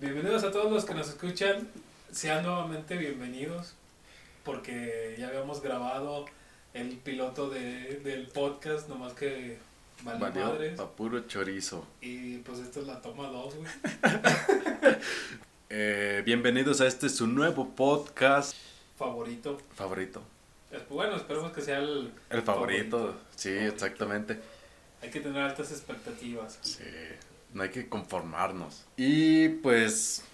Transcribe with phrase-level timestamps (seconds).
[0.00, 1.68] Bienvenidos a todos los que nos escuchan.
[2.10, 3.74] Sean nuevamente bienvenidos.
[4.44, 6.26] Porque ya habíamos grabado
[6.74, 9.58] el piloto de, del podcast, nomás que
[10.02, 10.76] vale Valió madres.
[10.78, 11.86] pa' puro chorizo.
[12.00, 13.70] Y pues esto es la toma 2, güey.
[15.76, 18.54] Eh, bienvenidos a este su nuevo podcast
[18.96, 19.58] Favorito.
[19.74, 20.22] favorito.
[20.70, 22.12] Es- Bueno, esperemos que sea el.
[22.30, 23.20] El favorito, Favorito.
[23.34, 23.74] sí, Favorito.
[23.74, 24.38] exactamente.
[25.02, 26.58] Hay que tener altas expectativas.
[26.62, 26.84] Sí,
[27.54, 28.84] no hay que conformarnos.
[28.96, 30.24] Y pues,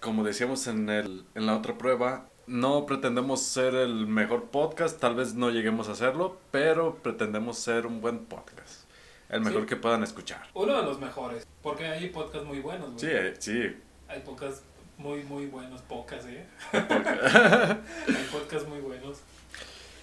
[0.00, 5.16] como decíamos en, el, en la otra prueba, no pretendemos ser el mejor podcast, tal
[5.16, 8.84] vez no lleguemos a hacerlo, pero pretendemos ser un buen podcast.
[9.28, 9.66] El mejor Sí.
[9.66, 10.46] que puedan escuchar.
[10.54, 11.44] Uno de los mejores.
[11.60, 13.00] Porque hay podcasts muy buenos, güey.
[13.00, 13.76] Sí, eh, sí.
[14.06, 14.62] Hay podcasts
[14.98, 15.80] muy, muy buenos.
[15.82, 16.46] Pocas, ¿eh?
[16.72, 19.18] hay podcasts muy buenos.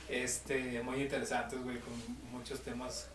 [0.09, 1.93] Este, muy interesantes, güey, con
[2.33, 3.07] muchos temas.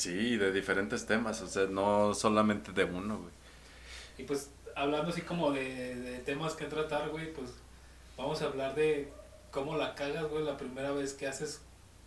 [0.00, 3.32] Sí, de diferentes temas, o sea, no solamente de uno, güey.
[4.16, 7.50] Y pues, hablando así como de, de temas que tratar, güey, pues
[8.16, 9.12] vamos a hablar de
[9.50, 11.60] cómo la cagas, güey, la primera vez que haces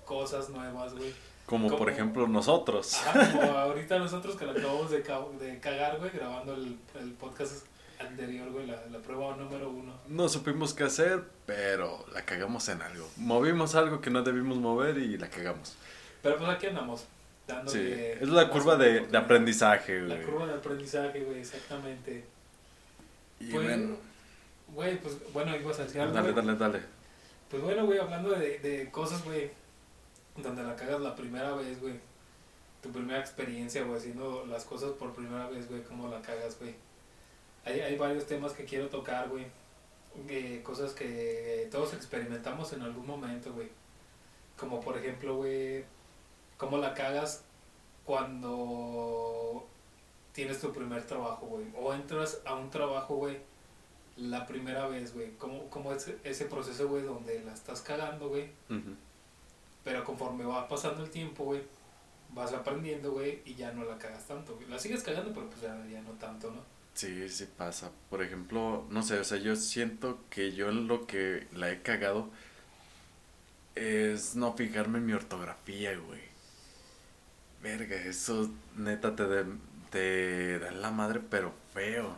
[0.06, 1.14] cosas nuevas, güey.
[1.46, 2.96] Como por ejemplo nosotros.
[2.96, 7.68] Ajá, como ahorita nosotros que la acabamos de, de cagar, güey, grabando el, el podcast
[8.00, 9.94] anterior, güey, la, la prueba número uno.
[10.08, 13.08] No supimos qué hacer, pero la cagamos en algo.
[13.18, 15.76] Movimos algo que no debimos mover y la cagamos.
[16.24, 17.06] Pero pues aquí andamos,
[17.46, 18.14] Sí, dándole...
[18.24, 20.26] es la curva de, de aprendizaje, La güey.
[20.26, 22.24] curva de aprendizaje, güey, exactamente.
[23.40, 23.98] Y Pues, bueno,
[24.74, 26.14] Güey, pues bueno, ibas a decir algo.
[26.14, 26.46] dale, güey.
[26.46, 26.80] dale, dale.
[27.50, 29.52] Pues bueno, güey, hablando de, de cosas, güey,
[30.38, 31.94] donde la cagas la primera vez, güey.
[32.82, 36.74] Tu primera experiencia, güey, haciendo las cosas por primera vez, güey, cómo la cagas, güey.
[37.66, 39.46] Hay, hay varios temas que quiero tocar, güey.
[40.30, 43.70] eh, cosas que todos experimentamos en algún momento, güey.
[44.58, 45.84] Como por ejemplo, güey,
[46.64, 47.44] cómo la cagas
[48.06, 49.68] cuando
[50.32, 51.66] tienes tu primer trabajo, güey.
[51.76, 53.38] O entras a un trabajo, güey,
[54.16, 55.32] la primera vez, güey.
[55.38, 58.50] ¿Cómo, cómo es ese proceso, güey, donde la estás cagando, güey?
[59.84, 61.62] Pero conforme va pasando el tiempo, güey,
[62.30, 64.68] vas aprendiendo, güey, y ya no la cagas tanto, güey.
[64.70, 66.62] La sigues cagando, pero pues ya, ya no tanto, ¿no?
[66.94, 67.92] Sí, sí pasa.
[68.10, 71.82] Por ejemplo, no sé, o sea, yo siento que yo en lo que la he
[71.82, 72.30] cagado
[73.76, 76.33] es no fijarme en mi ortografía, güey.
[77.64, 79.46] Verga, eso neta te, de-
[79.90, 82.16] te da la madre, pero feo.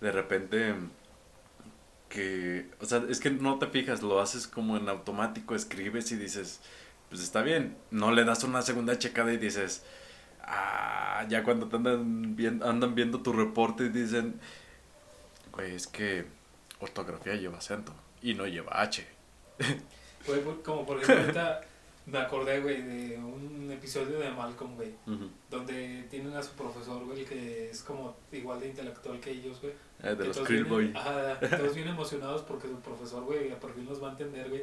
[0.00, 0.74] De repente
[2.08, 6.16] que, o sea, es que no te fijas, lo haces como en automático, escribes y
[6.16, 6.60] dices,
[7.08, 7.76] pues está bien.
[7.90, 9.84] No le das una segunda checada y dices,
[10.42, 14.40] ah, ya cuando te andan viendo, andan viendo tu reporte y dicen,
[15.52, 16.24] güey, es que
[16.80, 19.06] ortografía lleva acento y no lleva H.
[20.26, 21.60] Güey, por- como por ejemplo, ahorita
[22.10, 24.92] me acordé, güey, de un episodio de Malcolm, güey,
[25.48, 29.72] donde tienen a su profesor, güey, que es como igual de intelectual que ellos, güey.
[30.02, 30.92] Eh, de los todos Krill Boy.
[30.94, 34.62] Ajá, todos bien emocionados porque su profesor, güey, por fin los va a entender, güey.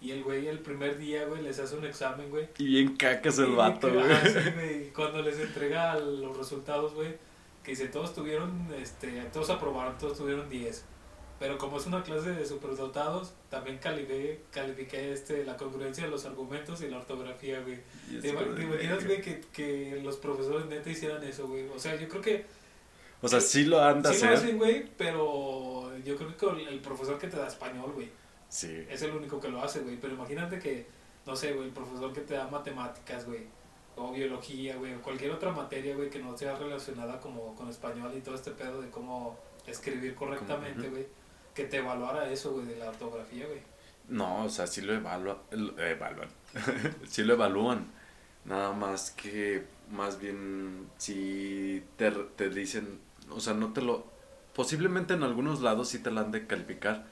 [0.00, 2.48] Y el güey, el primer día, güey, les hace un examen, güey.
[2.58, 7.16] Y bien cacas el vato, sí, güey, Cuando les entrega los resultados, güey,
[7.62, 10.84] que dice, todos tuvieron, este, todos aprobaron, todos tuvieron 10.
[11.38, 16.24] Pero como es una clase de superdotados, también califiqué, califiqué este, la congruencia de los
[16.24, 17.80] argumentos y la ortografía, güey.
[18.20, 21.68] ¿Te, imaginas, güey, que, que los profesores neta hicieran eso, güey?
[21.68, 22.46] O sea, yo creo que
[23.20, 26.80] O sea, sí lo anda sí lo hacen, güey, pero yo creo que con el
[26.80, 28.10] profesor que te da español, güey,
[28.48, 28.86] Sí.
[28.88, 29.96] es el único que lo hace, güey.
[30.00, 30.86] Pero imagínate que,
[31.26, 33.42] no sé, güey, el profesor que te da matemáticas, güey,
[33.96, 38.12] o biología, güey, o cualquier otra materia, güey, que no sea relacionada como con español
[38.16, 41.06] y todo este pedo de cómo escribir correctamente, güey,
[41.54, 43.60] que te evaluara eso, güey, de la ortografía, güey.
[44.08, 45.38] No, o sea, sí lo evalúan.
[45.78, 46.28] evalúan.
[47.08, 47.86] sí lo evalúan.
[48.44, 53.00] Nada más que, más bien, si te, te dicen,
[53.30, 54.06] o sea, no te lo...
[54.54, 57.06] Posiblemente en algunos lados sí te la han de calificar,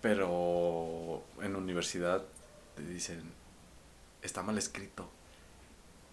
[0.00, 2.22] pero en universidad
[2.76, 3.22] te dicen,
[4.22, 5.10] está mal escrito.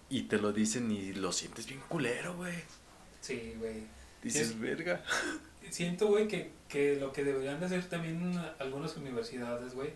[0.09, 2.55] Y te lo dicen y lo sientes bien culero, güey.
[3.21, 3.83] Sí, güey.
[4.21, 4.55] Dices, Sí.
[4.59, 5.03] verga.
[5.69, 9.92] Siento, güey, que, que lo que deberían de hacer también algunas universidades, güey.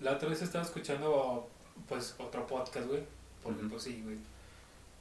[0.00, 1.48] La otra vez estaba escuchando,
[1.88, 3.02] pues, otro podcast, güey.
[3.42, 3.70] Porque, Ujú.
[3.70, 4.16] pues, sí, güey.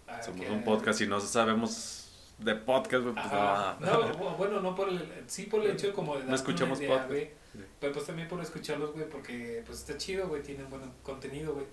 [0.07, 3.13] Ah, Somos que- un podcast y no sabemos de podcast, güey.
[3.15, 3.79] Pues, no.
[3.79, 6.89] No, bu- bueno, no por el, sí por el hecho como de No escuchamos idea,
[6.89, 7.09] podcast.
[7.09, 7.25] güey.
[7.53, 7.59] Sí.
[7.79, 11.65] Pero pues también por escucharlos, güey, porque pues está chido, güey, tienen buen contenido, güey.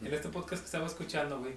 [0.00, 1.52] En este podcast que estaba escuchando, güey,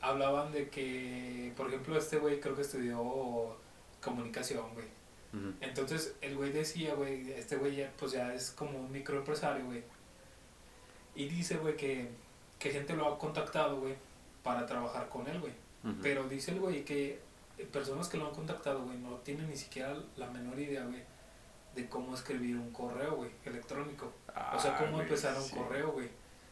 [0.00, 3.56] hablaban de que, por ejemplo, este güey creo que estudió
[4.02, 4.86] comunicación, güey.
[5.60, 9.82] Entonces el güey decía, güey, este güey ya, pues ya es como un microempresario, güey.
[11.14, 12.08] Y dice, güey, que,
[12.58, 13.94] que gente lo ha contactado, güey,
[14.42, 15.52] para trabajar con él, güey.
[16.02, 17.20] Pero dice el güey que
[17.72, 21.02] personas que lo han contactado, güey, no tienen ni siquiera la menor idea, güey,
[21.76, 24.12] de cómo escribir un correo, güey, electrónico.
[24.54, 25.54] o sea, Ah, cómo empezar un sí.
[25.54, 26.08] correo, güey.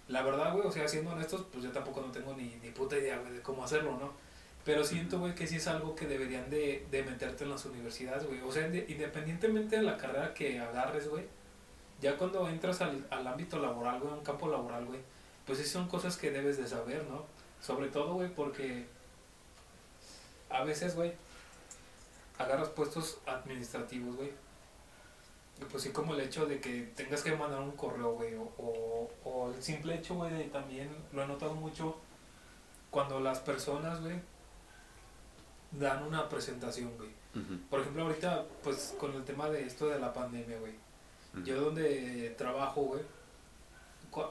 [0.07, 2.97] La verdad, güey, o sea, siendo honestos, pues yo tampoco no tengo ni, ni puta
[2.97, 4.13] idea, güey, de cómo hacerlo, ¿no?
[4.65, 8.27] Pero siento, güey, que sí es algo que deberían de, de meterte en las universidades,
[8.27, 8.41] güey.
[8.41, 11.25] O sea, inde- independientemente de la carrera que agarres, güey,
[12.01, 15.01] ya cuando entras al, al ámbito laboral, güey, a un campo laboral, güey,
[15.47, 17.25] pues sí son cosas que debes de saber, ¿no?
[17.61, 18.87] Sobre todo, güey, porque
[20.49, 21.13] a veces, güey,
[22.39, 24.31] agarras puestos administrativos, güey.
[25.61, 28.51] Y pues sí, como el hecho de que tengas que mandar un correo, güey, o,
[28.59, 31.97] o, o el simple hecho, güey, de también lo he notado mucho
[32.91, 34.17] cuando las personas, güey,
[35.79, 37.11] dan una presentación, güey.
[37.69, 40.75] Por ejemplo, ahorita, pues con el tema de esto de la pandemia, güey.
[41.45, 43.03] Yo donde trabajo, güey,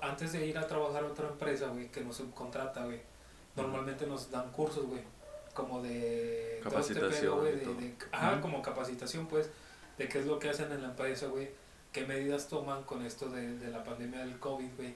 [0.02, 3.02] antes de ir a trabajar a otra empresa, güey, que nos subcontrata, güey,
[3.58, 5.02] normalmente nos dan cursos, güey,
[5.54, 6.62] como de...
[6.64, 7.74] todo este Capacitación pedo, güey, de, todo.
[7.76, 9.50] de- ajá, como capacitación, pues,
[9.98, 11.50] de qué es lo que hacen en la empresa, güey,
[11.92, 14.96] qué medidas toman con esto de, de la pandemia del COVID, güey.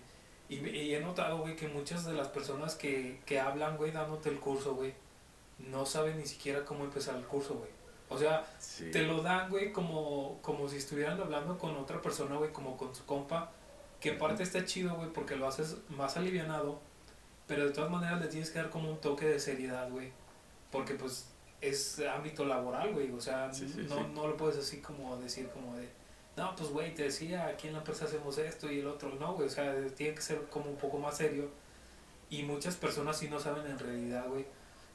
[0.50, 4.30] Y, y he notado, güey, que muchas de las personas que, que hablan, güey, dándote
[4.30, 4.94] el curso, güey,
[5.60, 7.70] no saben ni siquiera cómo empezar el curso, güey.
[8.10, 8.90] O sea, Sí.
[8.92, 12.94] te lo dan, güey, como, como si estuvieran hablando con otra persona, güey, como con
[12.96, 13.52] su compa.
[14.00, 16.80] Que en parte está chido, güey, porque lo haces más alivianado.
[17.48, 20.12] Pero de todas maneras le tienes que dar como un toque de seriedad, güey.
[20.72, 21.30] Porque pues
[21.62, 23.12] es ámbito laboral, güey.
[23.12, 25.90] O sea, Sí, sí, no, no lo puedes así como decir como de...
[26.38, 29.10] No, pues, güey, te decía, aquí en la empresa hacemos esto y el otro.
[29.16, 31.50] No, güey, o sea, tiene que ser como un poco más serio.
[32.30, 34.46] Y muchas personas sí no saben en realidad, güey,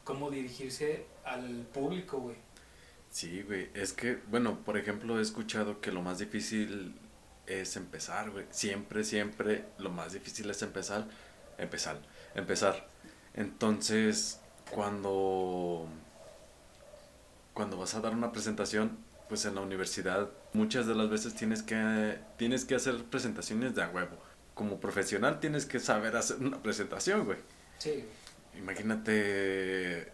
[0.05, 2.37] cómo dirigirse al público, güey.
[3.11, 3.69] Sí, güey.
[3.75, 6.95] Es que, bueno, por ejemplo, he escuchado que lo más difícil
[7.47, 8.47] es empezar, güey.
[8.51, 11.07] Siempre, siempre lo más difícil es empezar.
[11.59, 12.01] Empezar.
[12.35, 12.89] Empezar.
[13.35, 14.41] Entonces,
[14.71, 15.87] cuando.
[17.53, 18.97] Cuando vas a dar una presentación,
[19.29, 23.83] pues en la universidad, muchas de las veces tienes que, tienes que hacer presentaciones de
[23.83, 24.17] a huevo.
[24.55, 27.39] Como profesional tienes que saber hacer una presentación, güey.
[27.79, 28.05] Sí.
[28.57, 30.13] Imagínate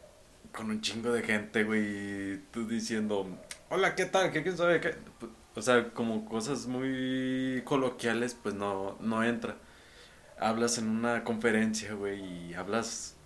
[0.53, 3.27] con un chingo de gente, güey, y tú diciendo,
[3.71, 4.33] hola, ¿qué tal?
[4.33, 4.95] ¿Qué quién sabe qué?
[5.55, 9.57] O sea, como cosas muy coloquiales, pues no, no entra.
[10.39, 13.17] Hablas en una conferencia, güey, y hablas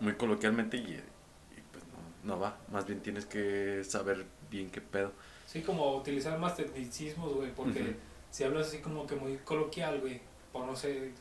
[0.00, 1.84] muy coloquialmente y, y, pues
[2.24, 2.58] no, no va.
[2.72, 5.12] Más bien tienes que saber bien qué pedo.
[5.46, 7.96] Sí, como utilizar más tecnicismos, güey, porque
[8.30, 10.20] si hablas así como que muy coloquial, güey,
[10.52, 11.12] por no sé,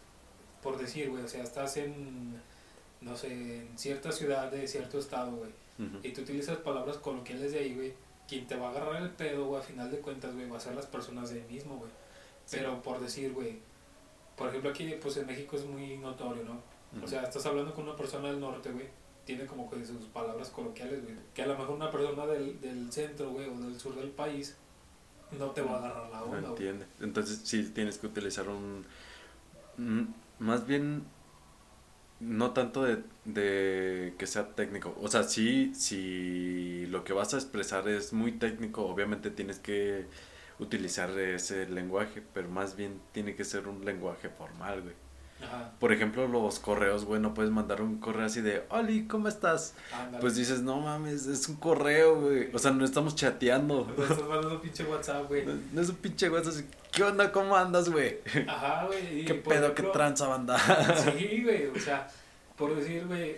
[0.61, 2.41] por decir, güey, o sea, estás en,
[3.01, 5.99] no sé, en cierta ciudad de cierto estado, güey, Ujú.
[6.03, 7.93] y tú utilizas palabras coloquiales de ahí, güey,
[8.27, 10.59] quien te va a agarrar el pedo, güey, a final de cuentas, güey, va a
[10.59, 11.91] ser las personas de ahí mismo, güey.
[12.45, 12.57] Sí.
[12.57, 13.59] Pero por decir, güey,
[14.35, 16.61] por ejemplo, aquí, pues en México es muy notorio, ¿no?
[16.95, 17.05] Ujú.
[17.05, 18.87] O sea, estás hablando con una persona del norte, güey.
[19.25, 21.15] Tiene como que sus palabras coloquiales, güey.
[21.35, 24.55] Que a lo mejor una persona del, del centro, güey, o del sur del país
[25.37, 26.51] no te va a agarrar la No onda, güey.
[26.51, 26.85] entiende.
[27.01, 28.85] Entonces sí tienes que utilizar un-
[30.39, 31.03] Más bien,
[32.19, 34.95] no tanto de, de que sea técnico.
[35.01, 40.05] O sea, sí, si lo que vas a expresar es muy técnico, obviamente tienes que
[40.59, 44.95] utilizar ese lenguaje, pero más bien tiene que ser un lenguaje formal, güey.
[45.41, 49.29] Ajá, Por ejemplo, los correos, güey, no puedes mandar un correo así de, Oli, ¿cómo
[49.29, 49.73] estás?
[49.93, 50.19] ándale.
[50.19, 52.49] Pues dices, no mames, es un correo, güey.
[52.53, 53.83] O sea, no estamos chateando.
[53.83, 55.45] O sea, Estás mandando pinche WhatsApp, güey.
[55.45, 57.31] No, no es un pinche WhatsApp ¿qué onda?
[57.31, 58.19] ¿Cómo andas, güey?
[58.47, 59.25] Ajá, güey.
[59.25, 60.57] ¿Qué pedo, ejemplo- qué tranza, banda?
[61.17, 62.07] Sí, güey, o sea,
[62.57, 63.37] por decir, güey,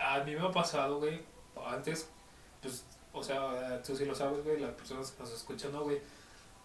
[0.00, 1.20] a mí me ha pasado, güey,
[1.66, 2.08] antes,
[2.62, 5.98] pues, o sea, tú sí lo sabes, güey, las personas que nos escuchan, no, güey,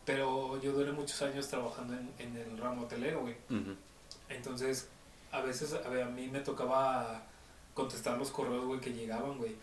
[0.06, 3.36] pero yo duré muchos años trabajando en, en el ramo hotelero, güey.
[4.30, 4.88] Entonces,
[5.32, 7.24] a veces a, ver, a mí me tocaba
[7.74, 9.56] contestar los correos, güey, que llegaban, güey.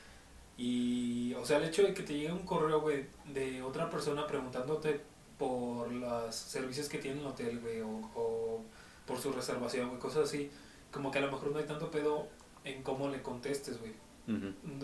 [0.58, 4.26] Y, o sea, el hecho de que te llegue un correo, güey, de otra persona
[4.26, 5.00] preguntándote
[5.38, 8.62] por los servicios que tiene el hotel, güey, o, o
[9.06, 10.50] por su reservación, güey, cosas así,
[10.92, 12.28] como que a lo mejor no hay tanto pedo
[12.64, 13.92] en cómo le contestes, güey.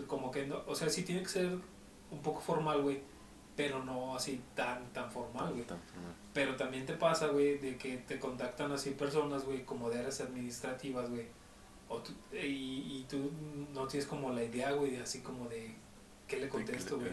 [0.07, 1.57] Como que no, o sea, sí tiene que ser
[2.11, 2.99] un poco formal, güey,
[3.55, 5.63] pero no así tan, tan formal, güey.
[6.33, 10.19] Pero también te pasa, güey, de que te contactan así personas, güey, como de áreas
[10.21, 11.27] administrativas, güey.
[11.87, 12.37] O tú- y,
[12.99, 13.31] y tú
[13.73, 15.73] no tienes como la idea, güey, de así como de
[16.27, 17.09] qué le contesto, güey.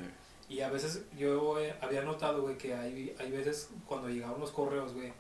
[0.49, 4.51] Y a veces yo eh, había notado, güey, que hay, hay veces cuando llegaban los
[4.51, 5.13] correos, güey,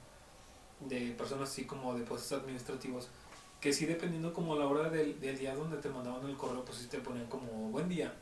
[0.80, 3.08] de personas así como de puestos administrativos,
[3.60, 6.78] que sí dependiendo como la hora del, del día donde te mandaban el correo, pues
[6.78, 8.12] sí te ponían como buen día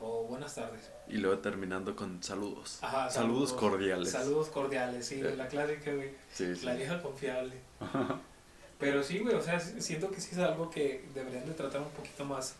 [0.00, 0.90] o buenas tardes.
[1.08, 2.78] Y luego terminando con saludos.
[2.82, 4.10] Ajá, saludos, cordiales.
[4.10, 6.10] Saludos cordiales, sí, güey, la clásica, güey.
[6.32, 6.64] Sí, sí.
[6.64, 7.60] La vieja confiable.
[8.78, 11.90] Pero sí, güey, o sea, siento que sí es algo que deberían de tratar un
[11.90, 12.54] poquito más,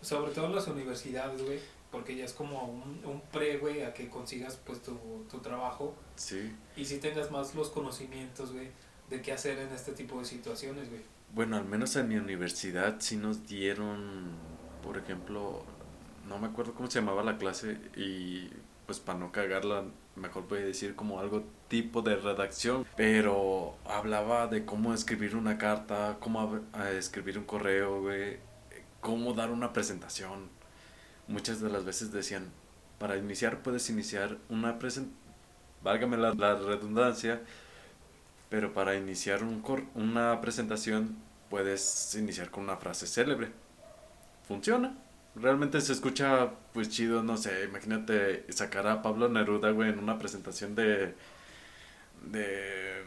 [0.00, 1.58] sobre todo en las universidades, güey.
[1.90, 4.96] Porque ya es como un, un pre, güey, a que consigas pues tu,
[5.30, 6.54] tu trabajo Sí.
[6.76, 8.68] y si tengas más los conocimientos, güey,
[9.08, 11.00] de qué hacer en este tipo de situaciones, güey.
[11.34, 14.32] Bueno, al menos en mi universidad sí nos dieron,
[14.82, 15.62] por ejemplo,
[16.26, 18.50] no me acuerdo cómo se llamaba la clase y
[18.86, 19.84] pues para no cagarla,
[20.16, 25.58] mejor voy a decir como algo tipo de redacción, pero hablaba de cómo escribir una
[25.58, 28.38] carta, cómo a escribir un correo, güey,
[29.00, 30.48] cómo dar una presentación.
[31.28, 32.50] Muchas de las veces decían,
[32.98, 35.18] para iniciar puedes iniciar una presentación,
[35.82, 37.42] válgame la, la redundancia,
[38.50, 41.16] pero para iniciar un cor- una presentación
[41.50, 43.48] puedes iniciar con una frase célebre.
[44.46, 44.96] Funciona.
[45.34, 50.18] Realmente se escucha pues chido, no sé, imagínate sacar a Pablo Neruda, güey, en una
[50.18, 51.14] presentación de
[52.22, 53.04] de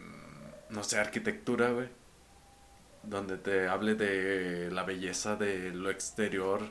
[0.70, 1.90] no sé, arquitectura, güey.
[3.04, 6.62] Donde te hable de la belleza de lo exterior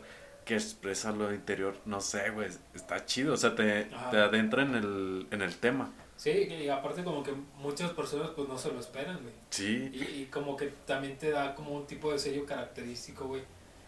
[0.51, 4.75] que expresa lo interior, no sé, güey, está chido, o sea, te, te adentra en
[4.75, 5.93] el, en el tema.
[6.17, 9.33] Sí, y aparte como que muchas personas pues no se lo esperan, güey.
[9.51, 9.89] Sí.
[9.95, 13.43] Y, y como que también te da como un tipo de sello característico, güey.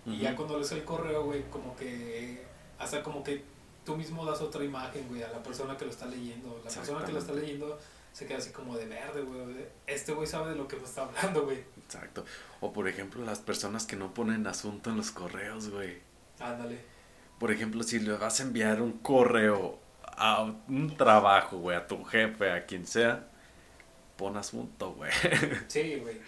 [0.07, 2.45] Y ya cuando lees el correo, güey, como que
[2.79, 3.43] hasta como que
[3.85, 6.63] tú mismo das otra imagen, güey, a la persona que lo está leyendo.
[6.65, 7.77] La persona que lo está leyendo
[8.13, 9.67] se queda así como de verde, güey.
[9.89, 11.59] Este güey sabe de lo que me está hablando, güey.
[11.85, 12.25] Exacto.
[12.61, 16.12] O por ejemplo, las personas que no ponen asunto en los correos, güey.
[16.43, 16.81] Ándale.
[17.39, 19.79] Por ejemplo, si le vas a enviar un correo
[20.17, 23.29] a un trabajo, güey, a tu jefe, a quien sea,
[24.17, 25.11] pon asunto, güey.
[25.69, 26.21] Sí, güey.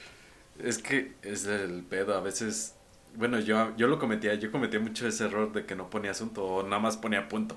[0.59, 2.75] Es que es el pedo, a veces,
[3.17, 6.45] bueno, yo, yo lo cometía, yo cometía mucho ese error de que no ponía asunto
[6.45, 7.57] o nada más ponía punto.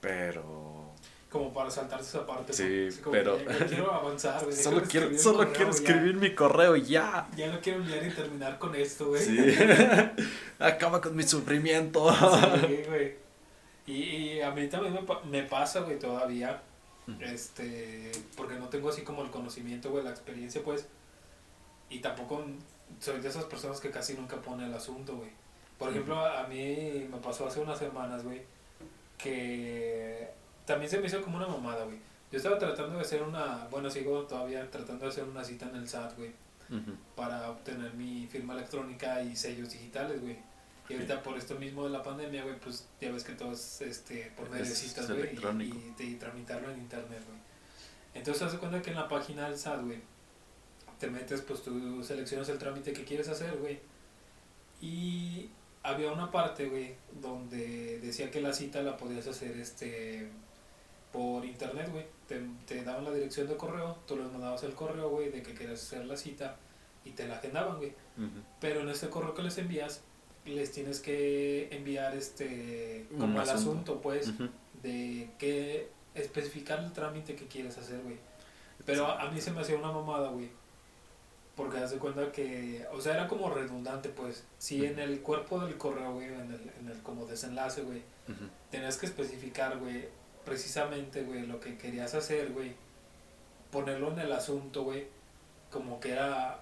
[0.00, 0.71] Pero
[1.32, 2.52] Como para saltarse esa parte.
[2.52, 3.10] Sí, ¿no?
[3.10, 4.54] Pero- que ya- ya quiero avanzar, güey.
[4.54, 5.76] solo quiero, solo correo, quiero ya.
[5.78, 7.26] escribir mi correo y ya.
[7.34, 9.22] Ya lo quiero enviar y terminar con esto, güey.
[9.24, 9.38] Sí.
[10.58, 12.12] Acaba con mi sufrimiento.
[12.66, 13.14] Sí, güey.
[13.86, 16.60] Y, y a mí también me, me pasa, güey, todavía.
[17.20, 20.86] Este, porque no tengo así como el conocimiento, güey, la experiencia, pues.
[21.90, 22.44] Y tampoco
[23.00, 25.30] soy de esas personas que casi nunca pone el asunto, güey.
[25.78, 28.42] Por ejemplo, a mí me pasó hace unas semanas, güey,
[29.18, 30.30] que
[30.64, 31.98] también se me hizo como una mamada, güey.
[32.30, 35.76] Yo estaba tratando de hacer una, bueno, sigo todavía tratando de hacer una cita en
[35.76, 36.32] el SAT, güey
[37.14, 40.38] para obtener mi firma electrónica y sellos digitales, güey.
[40.88, 43.80] Y ahorita por esto mismo de la pandemia, güey, pues ya ves que todo es
[43.82, 45.78] este, por medio de citas, güey, y, electrónico.
[45.98, 47.38] y, y tramitarlo en internet, güey.
[48.14, 50.00] Entonces, haz cuenta que en la página del SAT, güey,
[50.98, 53.78] te metes, pues tú seleccionas el trámite que quieres hacer, güey.
[54.80, 55.50] Y
[55.82, 60.28] había una parte, güey, donde decía que la cita la podías hacer, este,
[61.12, 62.06] por internet, güey.
[62.26, 65.54] Te, te daban la dirección de correo, tú les mandabas el correo, güey, de que
[65.54, 66.56] querías hacer la cita
[67.04, 67.94] y te la agendaban, güey.
[68.60, 70.02] Pero en este correo que les envías,
[70.44, 73.54] les tienes que enviar este como el asunto.
[73.54, 74.32] asunto, pues,
[74.82, 78.18] de que especificar el trámite que quieres hacer, güey.
[78.84, 80.50] Pero a, mí se me hacía una mamada, güey.
[81.56, 84.44] Porque haz de cuenta que, o sea, era como redundante, pues.
[84.58, 88.02] Si en el cuerpo del correo, güey, en el, en el como desenlace, güey,
[88.70, 90.08] tenías que especificar, güey,
[90.44, 92.74] precisamente, güey, lo que querías hacer, güey.
[93.70, 95.06] Ponerlo en el asunto, güey,
[95.70, 96.60] como que era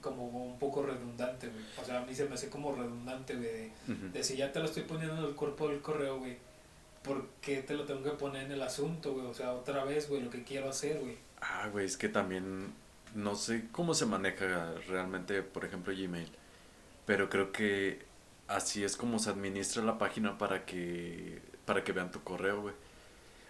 [0.00, 1.64] como un poco redundante, güey.
[1.80, 3.72] O sea, a mí se me hace como redundante, güey,
[4.12, 6.36] de, si ya te lo estoy poniendo en el cuerpo del correo, güey,
[7.02, 9.26] ¿por qué te lo tengo que poner en el asunto, güey?
[9.26, 11.16] O sea, otra vez, güey, lo que quiero hacer, güey.
[11.40, 12.72] Ah, güey, es que también
[13.14, 16.30] no sé cómo se maneja realmente, por ejemplo, Gmail.
[17.06, 18.04] Pero creo que
[18.46, 22.74] así es como se administra la página para que para que vean tu correo, güey.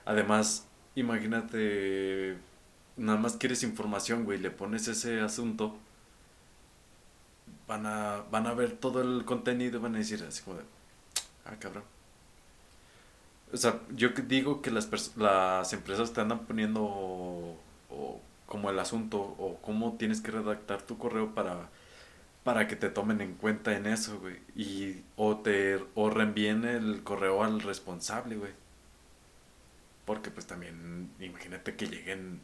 [0.04, 2.37] Además, imagínate
[2.97, 5.76] nada más quieres información, güey, le pones ese asunto
[7.66, 10.64] van a van a ver todo el contenido y van a decir así como de
[11.47, 11.85] ah, cabrón.
[13.52, 19.18] O sea, yo digo que las, las empresas te andan poniendo o, como el asunto
[19.21, 21.68] o cómo tienes que redactar tu correo para,
[22.44, 24.37] para que te tomen en cuenta en eso, güey.
[24.56, 28.52] Y o te o reenvíen el correo al responsable, güey.
[30.04, 32.40] Porque pues también imagínate que lleguen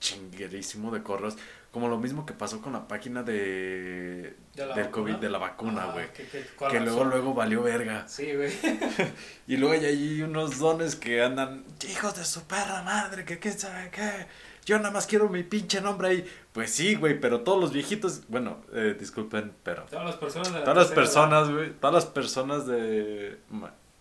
[0.00, 1.36] chinguerísimo de correos.
[1.70, 4.90] Como lo mismo que pasó con la página de, ¿De la del vacuna?
[5.12, 6.10] COVID, de la vacuna, güey.
[6.12, 8.08] que, que- ¿cuál Que luego, luego valió verga.
[8.08, 8.50] Sí, güey.
[9.46, 13.58] Y luego hay ahí unos dones que andan, hijos de su perra madre, que quién
[13.58, 14.26] sabe qué.
[14.64, 16.30] Yo nada más quiero mi pinche nombre ahí.
[16.52, 20.58] Pues sí, güey, pero todos los viejitos, bueno, eh, disculpen, pero Todas las personas de
[20.60, 23.38] la todas las personas, güey, todas las personas de,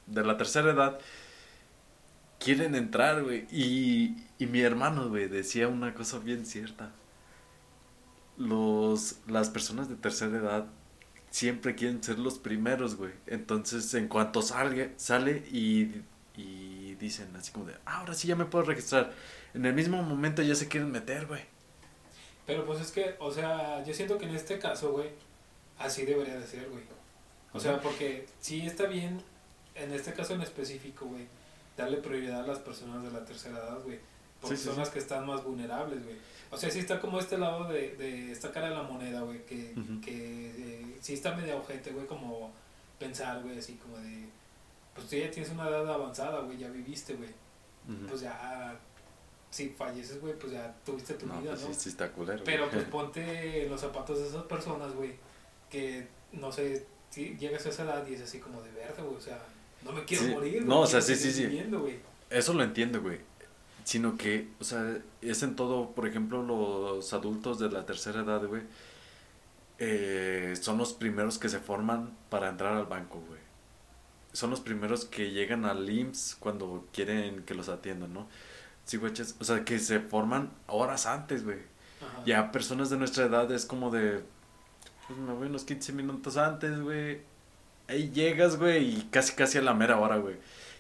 [0.08, 0.98] de la tercera edad
[2.40, 3.46] quieren entrar, güey.
[3.52, 6.92] Y, y mi hermano, güey, decía una cosa bien cierta.
[8.38, 10.68] Los, las personas de tercera edad
[11.30, 13.12] siempre quieren ser los primeros, güey.
[13.28, 16.02] Entonces, en cuanto salga, sale y,
[16.36, 19.14] y dicen así como de, ah, ahora sí ya me puedo registrar.
[19.54, 21.42] En el mismo momento ya se quieren meter, güey.
[22.46, 25.10] Pero pues es que, o sea, yo siento que en este caso, güey,
[25.80, 26.84] así debería de ser, güey.
[27.54, 29.22] O sea, porque sí está bien,
[29.76, 31.28] en este caso en específico, güey,
[31.78, 34.00] darle prioridad a las personas de la tercera edad, güey.
[34.40, 36.18] Porque Sí, sí, son las que están más vulnerables, güey.
[36.52, 39.46] O sea, sí está como este lado de, de esta cara de la moneda, güey,
[39.46, 42.52] que, que eh, sí está medio ojete, güey, como
[43.00, 44.30] pensar, güey, así como de,
[44.94, 47.30] pues tú ya tienes una edad avanzada, güey, ya viviste, güey.
[48.08, 48.80] Pues ya,
[49.52, 51.74] si falleces, güey, pues ya tuviste tu no, vida, pues ¿no?
[51.74, 52.44] sí, sí está culero.
[52.44, 55.16] Pero pues ponte en los zapatos de esas personas, güey,
[55.70, 59.16] que no sé, si llegas a esa edad y es así como de verde, güey,
[59.16, 59.40] o sea,
[59.86, 61.44] no me quiero Sí, morir, no, o sea, sí, sí, sí.
[62.30, 63.20] Eso lo entiendo, güey.
[63.84, 68.44] Sino que, o sea, es en todo, por ejemplo, los adultos de la tercera edad,
[68.46, 68.64] güey,
[69.78, 73.40] eh, son los primeros que se forman para entrar al banco, güey.
[74.34, 78.28] Son los primeros que llegan al IMSS cuando quieren que los atiendan, ¿no?
[78.86, 81.60] Sí, güey, o sea, que se forman horas antes, güey.
[82.26, 84.24] Ya personas de nuestra edad es como de,
[85.08, 87.22] pues me voy unos 15 minutos antes, güey.
[87.88, 90.36] Ahí llegas, güey, y casi casi a la mera hora, güey.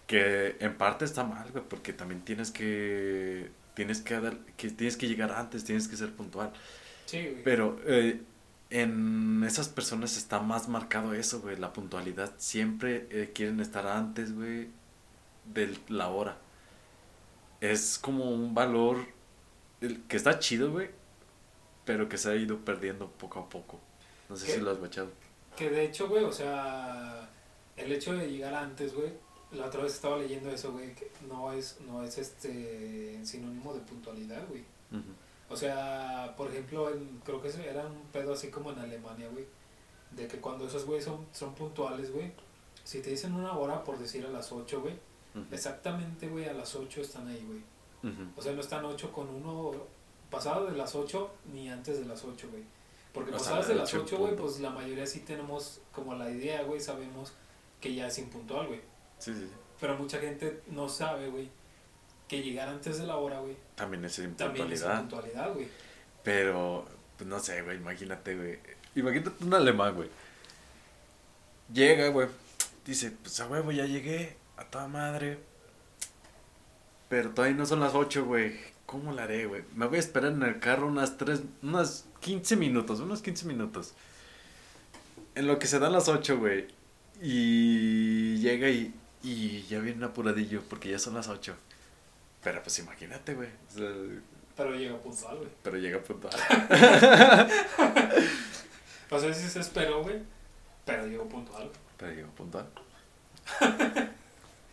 [0.07, 4.95] Que en parte está mal, güey, porque también tienes que tienes que, dar- que tienes
[4.97, 6.51] que llegar antes, tienes que ser puntual.
[7.05, 7.43] Sí, güey.
[7.43, 8.21] Pero eh,
[8.69, 12.33] en esas personas está más marcado eso, güey, la puntualidad.
[12.37, 14.69] Siempre eh, quieren estar antes, güey,
[15.53, 16.37] de la hora.
[17.61, 19.05] Es como un valor
[20.07, 20.89] que está chido, güey,
[21.85, 23.79] pero que se ha ido perdiendo poco a poco.
[24.29, 24.53] No sé ¿Qué?
[24.53, 25.11] si lo has bachado.
[25.55, 27.29] Que de hecho, güey, o sea,
[27.77, 29.11] el hecho de llegar antes, güey,
[29.51, 33.79] la otra vez estaba leyendo eso, güey, que no es, no es este sinónimo de
[33.81, 34.63] puntualidad, güey.
[35.49, 39.45] O sea, por ejemplo, en- creo que era un pedo así como en Alemania, güey.
[40.11, 42.31] De que cuando esos güeyes son, son puntuales, güey.
[42.83, 44.95] Si te dicen una hora, por decir a las 8, güey.
[45.51, 47.61] Exactamente, güey, a las 8 están ahí, güey.
[48.37, 49.71] O sea, no están 8 con 1
[50.29, 52.63] pasado de las 8 ni antes de las 8, güey.
[53.15, 55.81] Porque O sea, pasadas de las ocho en 8, güey, pues la mayoría sí tenemos
[55.91, 57.33] como la idea, güey, sabemos
[57.81, 58.81] que ya es impuntual, güey.
[59.17, 59.53] Sí, sí, sí.
[59.79, 61.49] Pero mucha gente no sabe, güey,
[62.27, 64.93] que llegar antes de la hora, güey, También es también es impuntualidad.
[65.01, 65.67] impuntualidad, güey.
[66.23, 66.85] Pero,
[67.17, 68.59] pues no sé, güey, imagínate, güey.
[68.95, 70.09] Imagínate un alemán, güey.
[71.73, 72.27] Llega, güey.
[72.85, 74.37] Dice, pues a huevo, ya llegué.
[74.57, 75.39] A toda madre.
[77.09, 78.57] Pero todavía no son las 8, güey.
[78.85, 79.63] ¿Cómo la haré, güey?
[79.75, 83.93] Me voy a esperar en el carro unas 3, unas 15 minutos, unos 15 minutos.
[85.35, 86.65] En lo que se dan las 8, güey.
[87.21, 91.55] Y llega y, y ya viene apuradillo porque ya son las 8.
[92.41, 93.49] Pero pues imagínate, güey.
[93.69, 93.91] O sea,
[94.57, 95.49] Pero llega puntual, güey.
[95.61, 96.33] pero llega puntual.
[99.11, 100.19] O sea, sí se esperó, güey.
[100.83, 101.69] Pero llegó puntual.
[101.95, 102.67] Pero llegó puntual.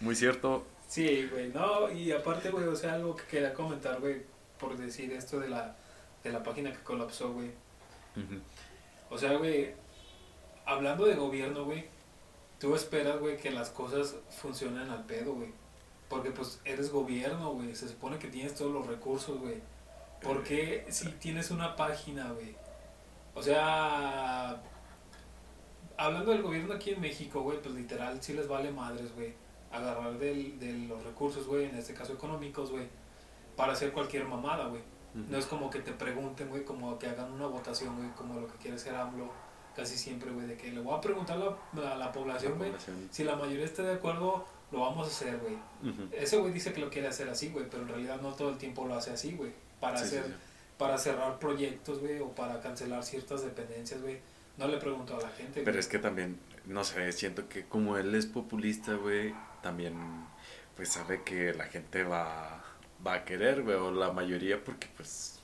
[0.01, 0.67] Muy cierto.
[0.89, 4.23] Sí, güey, no, y aparte, güey, o sea, algo que quería comentar, güey,
[4.59, 5.77] por decir esto de la,
[6.23, 7.51] de la página que colapsó, güey.
[9.11, 9.75] O sea, güey,
[10.65, 11.87] hablando de gobierno, güey,
[12.59, 15.53] tú esperas, güey, que las cosas funcionen al pedo, güey.
[16.09, 19.61] Porque, pues, eres gobierno, güey, se supone que tienes todos los recursos, güey.
[20.23, 22.55] ¿Por qué si tienes una página, güey?
[23.35, 24.63] O sea,
[25.97, 29.35] hablando del gobierno aquí en México, güey, pues literal sí les vale madres, güey.
[29.73, 32.87] Agarrar del, de los recursos, güey, en este caso económicos, güey,
[33.57, 34.83] para hacer cualquier mamada, güey.
[35.15, 38.47] No es como que te pregunten, güey, como que hagan una votación, güey, como lo
[38.47, 39.31] que quiere hacer AMLO
[39.77, 42.73] casi siempre, güey, de que le voy a preguntar a la, a la población, güey,
[43.11, 45.57] si la mayoría está de acuerdo, lo vamos a hacer, güey.
[46.13, 48.59] Ese güey dice que lo quiere hacer así, güey, pero en realidad no todo el
[48.59, 49.53] tiempo lo hace así, güey.
[49.81, 50.33] Para Sí, hacer, sí.
[50.79, 54.19] para cerrar proyectos, güey, o para cancelar ciertas dependencias, güey.
[54.59, 57.97] No le pregunto a la gente, Pero es que también, no sé, siento que como
[57.97, 59.95] él es populista, güey, también
[60.77, 62.62] pues sabe que la gente va,
[63.07, 65.39] va a querer, güey, o la mayoría porque pues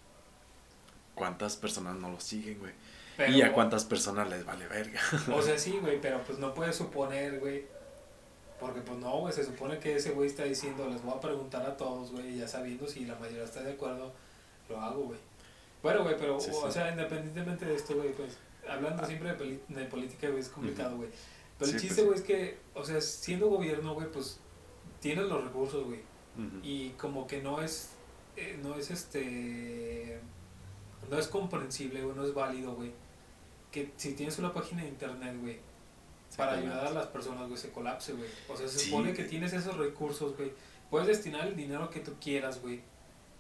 [1.15, 2.73] cuántas personas no lo siguen, güey.
[3.17, 5.01] Pero- y a cuántas personas les vale verga.
[5.35, 7.67] O sea, sí, güey, pero pues no puedes suponer, güey.
[8.61, 11.63] Porque pues no, güey, se supone que ese güey está diciendo, les voy a preguntar
[11.65, 14.13] a todos, güey, ya sabiendo si la mayoría está de acuerdo,
[14.69, 15.19] lo hago, güey.
[15.83, 16.73] Bueno, güey, pero, Sí, o sí.
[16.73, 18.37] sea, independientemente de esto, güey, pues,
[18.69, 21.09] hablando siempre de, de política, güey, es complicado, güey.
[21.57, 24.41] Pero el Sí, chiste, pues, güey, es que, o sea, siendo gobierno, güey, pues,
[25.01, 26.01] tienes los recursos, güey.
[26.39, 26.61] Ujú.
[26.63, 27.91] Y como que no es,
[28.37, 30.21] eh, no es este,
[31.11, 32.93] no es comprensible, güey, no es válido, güey.
[33.73, 35.59] Que si tienes una página de internet, güey,
[36.37, 38.29] para ayudar a las personas, güey, se colapse, güey.
[38.49, 40.53] O sea, se Sí, supone que tienes esos recursos, güey.
[40.91, 42.81] Puedes destinar el dinero que tú quieras, güey,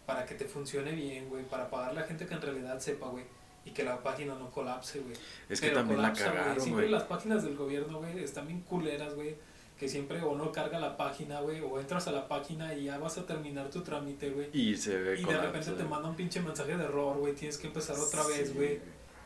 [0.06, 3.08] para que te funcione bien, güey, para pagar a la gente que en realidad sepa,
[3.08, 3.24] güey.
[3.64, 5.12] y que la página no colapse, güey.
[5.50, 6.42] Es que Pero también colapsa, la güey.
[6.42, 6.92] cagaron, Siempre güey.
[6.92, 9.36] las páginas del gobierno, güey, están bien culeras, güey.
[9.78, 12.98] Que siempre o no carga la página, güey, o entras a la página y ya
[12.98, 14.48] vas a terminar tu trámite, güey.
[14.52, 17.34] Y se ve Y de repente te manda un pinche mensaje de error, güey.
[17.34, 18.80] Tienes que empezar otra vez, güey.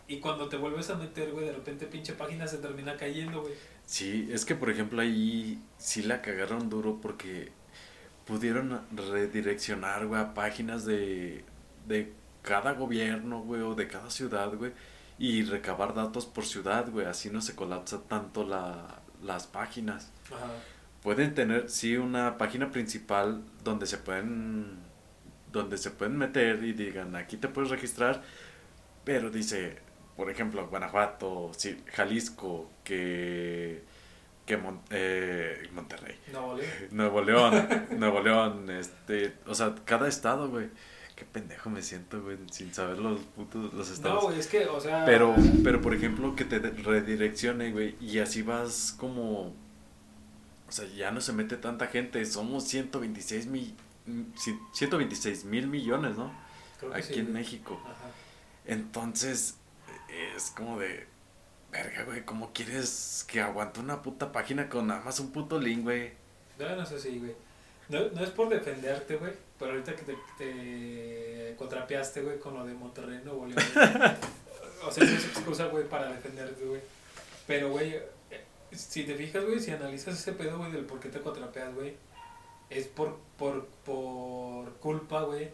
[0.09, 3.55] Y cuando te vuelves a meter, güey, de repente pinche página se termina cayendo, güey.
[3.87, 7.51] Sí, es que por ejemplo ahí sí la cagaron duro porque
[8.27, 11.45] pudieron redireccionar, güey, a páginas de,
[11.87, 12.13] de
[12.43, 14.73] cada gobierno, güey, o de cada ciudad, güey,
[15.19, 20.11] y recabar datos por ciudad, güey, así no se colapsa tanto la, las páginas.
[20.27, 20.47] Ajá.
[21.03, 24.77] Pueden tener, sí, una página principal donde se pueden,
[25.51, 28.23] donde se pueden meter y digan, aquí te puedes registrar,
[29.05, 29.79] pero dice,
[30.17, 33.83] por ejemplo, Guanajuato, sí, Jalisco, que,
[34.47, 36.65] que Mon- eh, Monterrey, No, vale.
[36.93, 40.69] Nuevo León, Nuevo León, este, o sea, cada estado, güey.
[41.23, 44.25] Qué pendejo me siento, güey, sin saber los putos, los No, estados.
[44.25, 45.05] güey, es que, o sea.
[45.05, 49.55] Pero, pero por ejemplo, que te redireccione, güey, y así vas como...
[50.69, 53.73] O sea, ya no se mete tanta gente, somos 126 mil...
[54.73, 56.33] 126 mil millones, ¿no?
[56.81, 57.35] creo que Aquí sí, en güey.
[57.35, 57.81] México.
[57.85, 58.11] Ajá.
[58.67, 59.59] Entonces,
[60.37, 61.07] es como de...
[61.71, 65.85] Verga, güey, ¿cómo quieres que aguante una puta página con nada más un puto link,
[65.85, 66.15] güey?
[66.59, 67.33] No, no sé si, güey.
[67.93, 72.65] No, no es por defenderte, güey, pero ahorita que te, te contrapeaste, güey, con lo
[72.65, 73.37] de Monterrey, León.
[73.37, 73.53] güey.
[73.53, 76.81] o sea, eso es excusa, güey, para defenderte, güey.
[77.47, 77.97] Pero, güey,
[78.31, 81.75] eh, si te fijas, güey, si analizas ese pedo, güey, del por qué te contrapeas,
[81.75, 81.95] güey,
[82.71, 85.51] es por, por, por culpa, güey,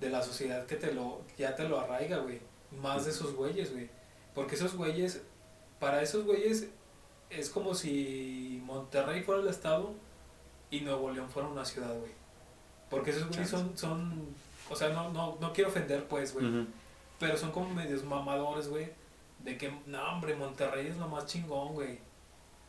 [0.00, 2.40] de la sociedad que te lo, ya te lo arraiga, güey.
[2.80, 3.90] Más de esos güeyes, güey.
[4.34, 5.20] Porque esos güeyes,
[5.78, 6.68] para esos güeyes,
[7.28, 9.92] es como si Monterrey fuera el estado
[10.72, 12.10] y Nuevo León fuera una ciudad, güey.
[12.90, 14.26] Porque esos güeyes son, son,
[14.68, 16.66] o sea, no, no, no quiero ofender, pues, güey.
[17.20, 18.90] Pero son como medios mamadores, güey.
[19.44, 21.98] De que, no, hombre, Monterrey es lo más chingón, güey.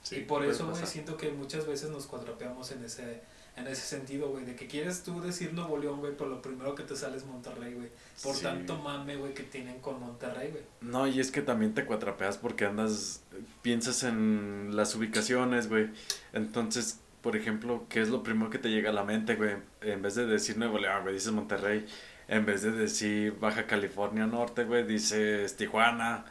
[0.03, 3.21] Sí, y por eso, güey, siento que muchas veces nos cuadrapeamos en ese,
[3.55, 4.43] en ese sentido, güey.
[4.43, 7.25] De que quieres tú decir Nuevo León, güey, pero lo primero que te sale es
[7.25, 7.89] Monterrey, güey.
[8.21, 8.43] Por Sí.
[8.43, 10.63] tanto mame, güey, que tienen con Monterrey, güey.
[10.81, 13.21] No, y es que también te cuatrapeas porque andas,
[13.61, 15.89] piensas en las ubicaciones, güey.
[16.33, 19.55] Entonces, por ejemplo, ¿qué es lo primero que te llega a la mente, güey?
[19.81, 21.85] En vez de decir Nuevo León, güey, dices Monterrey.
[22.27, 26.25] En vez de decir Baja California Norte, güey, dices Tijuana.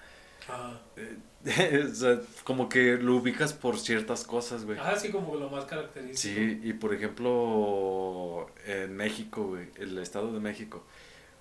[0.96, 4.78] Eh, o sea, como que lo ubicas por ciertas cosas, güey.
[4.78, 6.34] Ajá, sí, como lo más característico.
[6.34, 10.84] Sí, y por ejemplo, en México, güey, el Estado de México,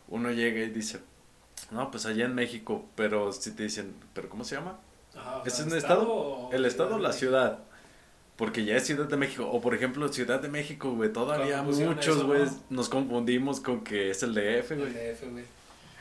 [0.07, 1.01] uno llega y dice,
[1.71, 4.79] no, pues allá en México, pero si te dicen, ¿pero cómo se llama?
[5.13, 6.07] Ajá, o ¿Es un estado?
[6.09, 7.65] o El estado o la ciudad.
[8.41, 9.47] Porque ya es Ciudad de México.
[9.47, 11.13] O por ejemplo, Ciudad de México, güey.
[11.13, 12.63] Todavía muchos, güey, ¿no?
[12.71, 14.93] nos confundimos con que es el DF, El güey.
[14.93, 15.43] DF, güey.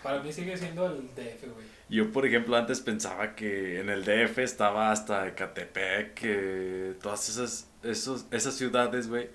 [0.03, 1.67] Para mí sigue siendo el DF, güey.
[1.91, 8.25] Yo, por ejemplo, antes pensaba que en el DF estaba hasta Ecatepec, todas esas, esos,
[8.31, 9.29] esas ciudades, güey.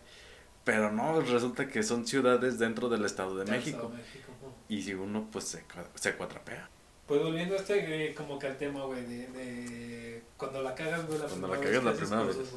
[0.64, 3.92] Pero no, resulta que son ciudades dentro del Estado de México.
[3.96, 4.56] Estado.
[4.68, 5.64] Y si uno, pues, se,
[5.94, 6.72] se cuatrapea.
[7.06, 11.06] Pues volviendo a este, eh, como que al tema, güey, de, de cuando la cagas,
[11.06, 12.36] güey, la Cuando la cagas la primera vez.
[12.38, 12.54] cosas.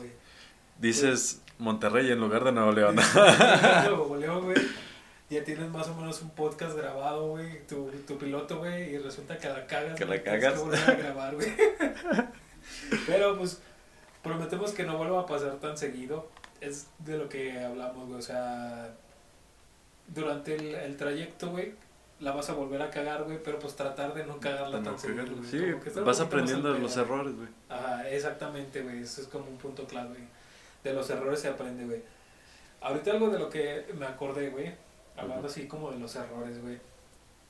[0.78, 2.96] Dices Monterrey en lugar de Nuevo León.
[3.84, 4.56] Nuevo León, güey.
[5.30, 9.36] Ya tienes más o menos un podcast grabado, güey, tu, tu piloto, güey, y resulta
[9.36, 9.94] que la cagas.
[9.94, 10.58] Que la cagas.
[10.62, 11.52] que a grabar, güey.
[13.06, 13.60] Pero, pues,
[14.22, 16.30] prometemos que no vuelva a pasar tan seguido.
[16.62, 18.94] Es de lo que hablamos, güey, o sea,
[20.06, 21.74] durante el, el trayecto, güey,
[22.20, 24.98] la vas a volver a cagar, güey, pero pues tratar de no cagarla No tan
[24.98, 25.26] seguido.
[25.44, 25.60] Sí,
[26.00, 27.48] vas aprendiendo de los errores, güey.
[27.68, 29.02] Ajá, exactamente, güey.
[29.02, 30.08] Eso es como un punto clave.
[30.08, 30.37] güey.
[30.88, 32.02] De los errores se aprende, güey.
[32.80, 34.74] Ahorita algo de lo que me acordé, güey.
[35.18, 36.78] Hablando así como de los errores, güey.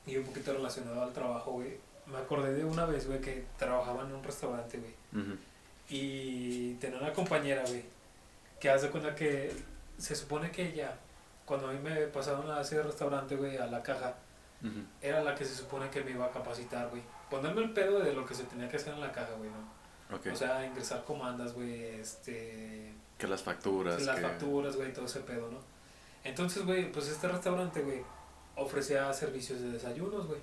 [0.07, 1.77] Y un poquito relacionado al trabajo, güey.
[2.07, 5.23] Me acordé de una vez, güey, que trabajaba en un restaurante, güey.
[5.23, 5.37] Ujú.
[5.89, 7.85] Y tenía una compañera, güey.
[8.59, 9.55] Que hace cuenta que
[9.99, 10.97] se supone que ella,
[11.45, 14.17] cuando a mí me pasaron a ese restaurante, güey, a la caja,
[15.01, 17.03] era la que se supone que me iba a capacitar, güey.
[17.31, 19.79] Ponerme el pedo de lo que se tenía que hacer en la caja, güey, ¿no?
[20.33, 22.95] O sea, ingresar comandas, güey, este...
[23.19, 24.03] que las facturas.
[24.03, 24.23] las que...
[24.23, 25.59] facturas, güey, todo ese pedo, ¿no?
[26.25, 28.03] Entonces, güey, pues este restaurante, güey,
[28.57, 30.41] ofrecía servicios de desayunos, güey.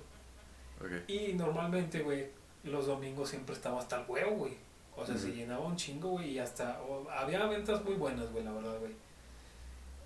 [0.80, 1.08] Ok.
[1.08, 2.28] Y normalmente, güey,
[2.64, 4.54] los domingos siempre estaba hasta el huevo, güey.
[4.96, 6.80] O sea, se llenaba un chingo, güey, y hasta...
[6.82, 8.92] o- había ventas muy buenas, güey, la verdad, güey.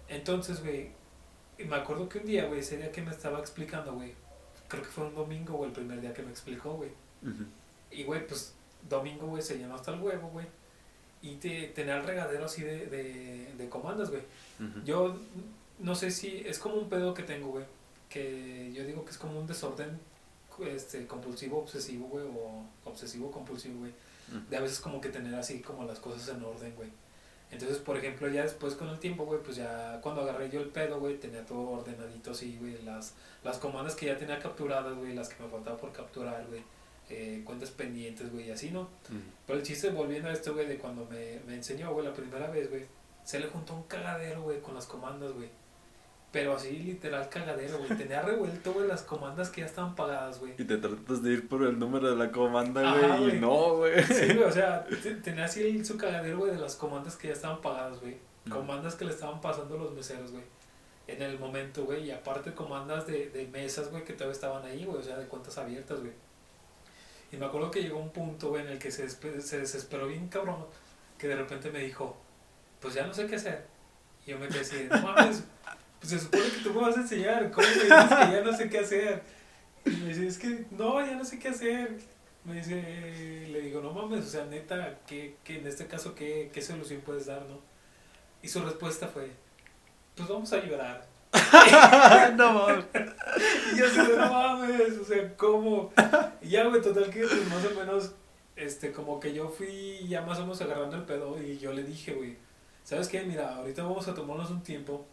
[0.09, 0.91] Entonces, güey,
[1.59, 4.15] me acuerdo que un día, güey, ese día que me estaba explicando, güey,
[4.69, 6.91] creo que fue un domingo, o el primer día que me explicó, güey.
[7.23, 7.45] Ujú.
[7.91, 8.55] Y, güey, pues
[8.89, 10.47] domingo, güey, se llenó hasta el huevo, güey.
[11.23, 14.23] Y te, tenía el regadero así de, de, de comandas, güey.
[14.59, 14.83] Ujú.
[14.85, 15.17] Yo
[15.79, 17.65] no sé si es como un pedo que tengo, güey.
[18.09, 19.99] Que yo digo que es como un desorden
[20.67, 23.93] este, compulsivo obsesivo, güey, o obsesivo compulsivo, güey,
[24.49, 26.91] de a veces como que tener así como las cosas en orden, güey.
[27.51, 30.69] Entonces, por ejemplo, ya después con el tiempo, güey, pues ya cuando agarré yo el
[30.69, 35.15] pedo, güey, tenía todo ordenadito así, güey, las, las comandas que ya tenía capturadas, güey,
[35.15, 36.63] las que me faltaba por capturar, güey,
[37.11, 38.89] eh, cuentas pendientes, güey, y así, ¿no?
[39.47, 42.49] Pero el chiste, volviendo a esto, güey, de cuando me, me enseñó, güey, la primera
[42.49, 42.85] vez, güey,
[43.25, 45.49] se le juntó un cagadero, güey, con las comandas, güey.
[46.31, 47.99] Pero así, literal, cagadero, güey.
[47.99, 50.53] Tenía revuelto, güey, las comandas que ya estaban pagadas, güey.
[50.57, 54.05] Y te tratas de ir por el número de la comanda, güey, y no, güey.
[54.05, 54.87] Sí, güey, o sea,
[55.25, 58.17] tenía así su cagadero, güey, de las comandas que ya estaban pagadas, güey.
[58.49, 60.45] Comandas que le estaban pasando los meseros, güey.
[61.09, 62.05] En el momento, güey.
[62.05, 64.99] Y aparte comandas de, de mesas, güey, que todavía estaban ahí, güey.
[64.99, 66.13] O sea, de cuentas abiertas, güey.
[67.33, 70.29] Y me acuerdo que llegó un punto, güey, en el que se, se desesperó bien
[70.29, 70.67] cabrón.
[71.19, 72.17] Que de repente me dijo,
[72.81, 73.67] pues ya no sé qué hacer.
[74.27, 75.45] Y yo me quedé así, no mames
[76.01, 78.57] pues se supone que tú me vas a enseñar, ¿cómo me dices que ya no
[78.57, 79.23] sé qué hacer?
[79.85, 81.99] Y me dice, es que no, ya no sé qué hacer.
[82.45, 86.51] Me dice, le digo, no mames, o sea, neta, ¿qué, qué en este caso qué,
[86.55, 87.61] qué solución puedes dar, no?
[88.43, 89.31] Y su respuesta fue,
[90.17, 91.07] pues vamos a llorar.
[92.37, 92.85] no mames.
[93.73, 95.93] Y yo así, no mames, o sea, ¿cómo?
[96.43, 98.13] Y ya, güey, total que pues, más o menos,
[98.57, 101.85] este, como que yo fui ya más o menos agarrando el pedo y yo le
[101.85, 102.37] dije, güey,
[102.85, 103.23] ¿sabes qué?
[103.23, 105.07] Mira, ahorita vamos a tomarnos un tiempo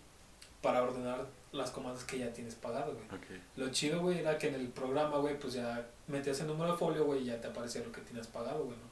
[0.61, 3.05] para ordenar las comandas que ya tienes pagado, güey.
[3.55, 6.77] Lo chido, güey, era que en el programa, güey, pues ya metías el número de
[6.77, 8.87] folio, güey, y ya te aparecía lo que tienes pagado, güey, ¿no?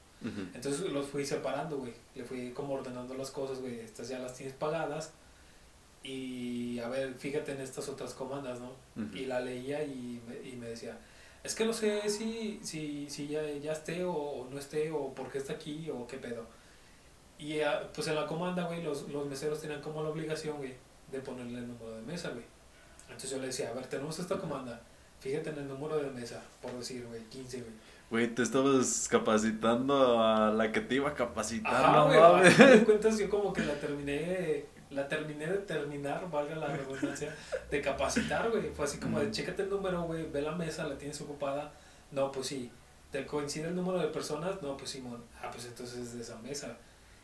[0.56, 1.94] Entonces los fui separando, güey.
[2.16, 3.80] Le fui como ordenando las cosas, güey.
[3.82, 5.14] Estas ya las tienes pagadas.
[6.06, 8.72] Y a ver, fíjate en estas otras comandas, ¿no?
[9.16, 11.00] Y la leía y me, y me decía,
[11.44, 15.32] es que no sé si, si, si ya, ya esté o, no esté, o por
[15.32, 16.46] qué está aquí, o qué pedo.
[17.40, 20.76] Y ah, pues en la comanda, güey, los, los meseros tenían como la obligación, güey,
[21.12, 22.46] de ponerle el número de mesa, güey.
[23.06, 24.82] Entonces yo le decía, a ver, tenemos esta comanda,
[25.20, 27.74] fíjate en el número de mesa, por decir, güey, 15, güey.
[28.12, 32.84] Güey, te estabas capacitando a la que te iba a capacitar, ah, no güey, me
[32.86, 34.66] cuentas, yo como que la terminé,
[34.96, 37.36] la terminé de terminar, valga la redundancia,
[37.70, 38.70] de capacitar, güey.
[38.70, 41.74] Fue así como de, chécate el número, güey, ve la mesa, la tienes ocupada.
[42.12, 42.72] No, pues sí.
[43.12, 44.62] ¿Te coincide el número de personas?
[44.62, 45.24] No, pues Simón.
[45.42, 46.78] Ah, pues entonces es de esa mesa.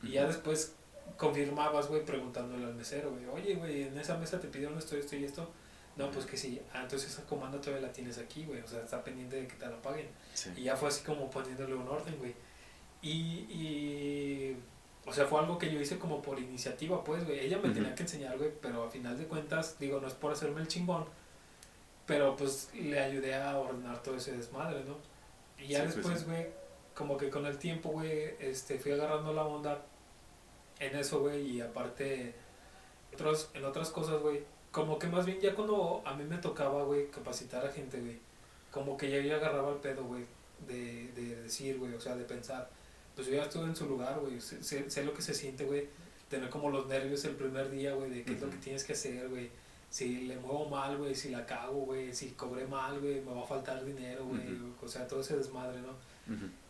[0.04, 0.76] Y ya después
[1.18, 5.16] confirmabas, güey, preguntándole al mesero, güey, oye, güey, en esa mesa te pidieron esto, esto
[5.16, 5.50] y esto.
[5.98, 6.62] No, pues que sí.
[6.74, 8.62] Ah, entonces esa comanda todavía la tienes aquí, güey.
[8.62, 10.08] O sea, está pendiente de que te la paguen.
[10.56, 12.34] Y ya fue así como poniéndole un orden, güey.
[13.02, 14.58] Y, y,
[15.06, 17.40] o sea, fue algo que yo hice como por iniciativa, pues, güey.
[17.40, 20.32] Ella me tenía que enseñar, güey, pero a final de cuentas, digo, no es por
[20.32, 21.06] hacerme el chingón,
[22.06, 24.98] pero pues le ayudé a ordenar todo ese desmadre, ¿no?
[25.58, 26.48] Y ya pues después, güey,
[26.94, 29.82] como que con el tiempo, güey, este, fui agarrando la onda
[30.80, 32.36] en eso, güey, y aparte,
[33.14, 36.84] otros, en otras cosas, güey, como que más bien ya cuando a mí me tocaba,
[36.84, 38.20] güey, capacitar a gente, güey,
[38.72, 40.26] como que ya yo agarraba el pedo, güey,
[40.68, 42.70] de, de decir, güey, o sea, de pensar,
[43.16, 45.88] pues yo ya estuve en su lugar, güey, sé, sé, lo que se siente, güey,
[46.30, 48.94] tener como los nervios el primer día, güey, de qué es lo que tienes que
[48.94, 49.50] hacer, güey,
[49.90, 53.42] si le muevo mal, güey, si la cago, güey, si cobré mal, güey, me va
[53.42, 54.42] a faltar dinero, güey,
[54.82, 55.96] o sea, todo ese desmadre, ¿no?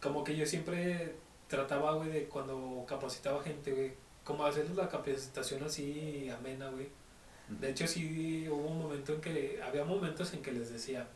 [0.02, 1.16] Como que yo siempre
[1.48, 6.90] trataba, güey, de cuando capacitaba gente, güey, como hacerles la capacitación así amena, güey.
[7.60, 11.08] De hecho, sí hubo un momento en que, había momentos en que les decía,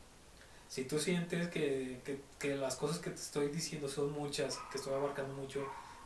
[0.67, 4.77] si tú sientes que, que, que las cosas que te estoy diciendo son muchas, que
[4.77, 5.65] estoy abarcando mucho,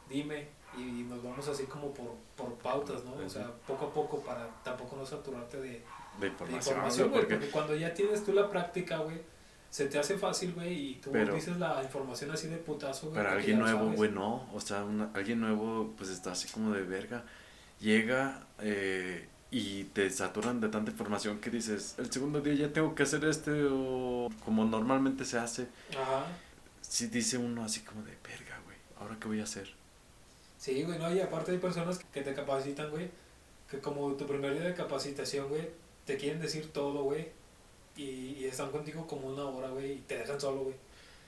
[0.10, 3.14] dime y nos vamos así como por, por pautas, ¿no?
[3.14, 5.84] O sea, poco a poco para tampoco no saturarte de,
[6.20, 7.28] de información, güey.
[7.28, 9.18] porque cuando ya tienes tú la práctica, güey,
[9.70, 13.18] se te hace fácil, güey, y tú dices la información así de putazo, güey.
[13.22, 14.48] Pero alguien nuevo, güey, no.
[14.54, 17.24] O sea, alguien nuevo, pues está así como de verga.
[17.80, 22.94] Llega eh, y te saturan de tanta información que dices, el segundo día ya tengo
[22.94, 25.68] que hacer este o como normalmente se hace.
[25.92, 26.26] Ajá.
[26.82, 29.70] Sí dice uno así como de verga, güey, ¿ahora qué voy a hacer?
[30.58, 33.10] Sí, güey, no, y aparte hay personas que te capacitan, güey,
[33.70, 35.70] que como tu primer día de capacitación, güey,
[36.06, 37.40] te quieren decir todo, güey
[38.00, 40.76] y, están contigo como una hora, güey, y te dejan solo, güey.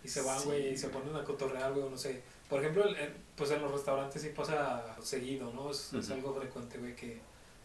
[0.03, 2.21] Y se van, güey, y se ponen a cotorrear, güey, no sé.
[2.49, 2.85] Por ejemplo,
[3.35, 5.71] pues en los restaurantes sí pasa seguido, ¿no?
[5.71, 7.19] Es, es algo frecuente, güey, que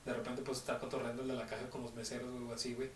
[0.07, 2.89] de repente pues está cotorreando de la caja con los meseros, güey, o así, güey.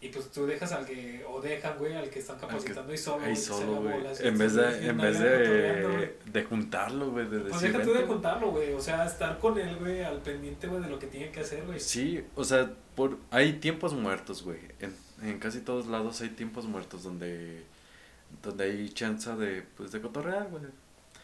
[0.00, 3.24] Y pues tú dejas al que, o dejan, güey, al que están capacitando y solo,
[3.24, 4.04] ahí solo, güey.
[4.18, 7.50] En vez de, en vez de, de juntarlo, güey, de decir.
[7.50, 10.82] Pues deja tú de juntarlo, güey, o sea, estar con él, güey, al pendiente, güey,
[10.82, 11.78] de lo que tiene que hacer, güey.
[11.78, 14.58] Sí, o sea, por, hay tiempos muertos, güey.
[14.80, 17.62] En, en casi todos lados hay tiempos muertos donde,
[18.42, 20.64] donde hay chance de, pues, de cotorrear, güey.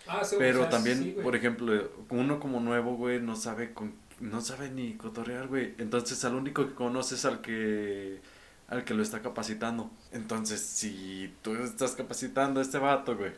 [0.07, 4.71] Ah, sí, Pero también, por ejemplo, uno como nuevo, güey, no sabe con, no sabe
[4.71, 5.75] ni cotorrear, güey.
[5.79, 8.21] Entonces al único que conoces al que
[8.69, 9.91] al que lo está capacitando.
[10.13, 13.33] Entonces, si tú estás capacitando a este vato, güey,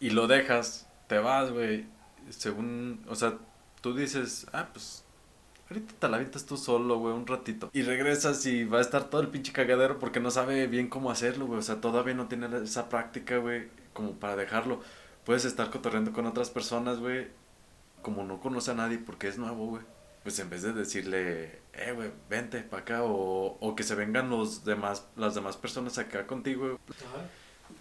[0.00, 1.86] y lo dejas, te vas, güey,
[2.28, 3.38] según, o sea,
[3.80, 5.04] tú dices, ah, pues,
[5.70, 7.70] ahorita te la avientas tú solo, güey, un ratito.
[7.72, 11.10] Y regresas y va a estar todo el pinche cagadero porque no sabe bien cómo
[11.10, 14.80] hacerlo, güey, o sea, todavía no tiene esa práctica, güey, como para dejarlo.
[15.24, 17.28] Puedes estar cotorreando con otras personas, güey,
[18.02, 19.82] como no conoce a nadie porque es nuevo, güey.
[20.26, 24.28] Pues en vez de decirle, eh, güey, vente para acá, o, o que se vengan
[24.28, 26.80] los demás, las demás personas acá contigo,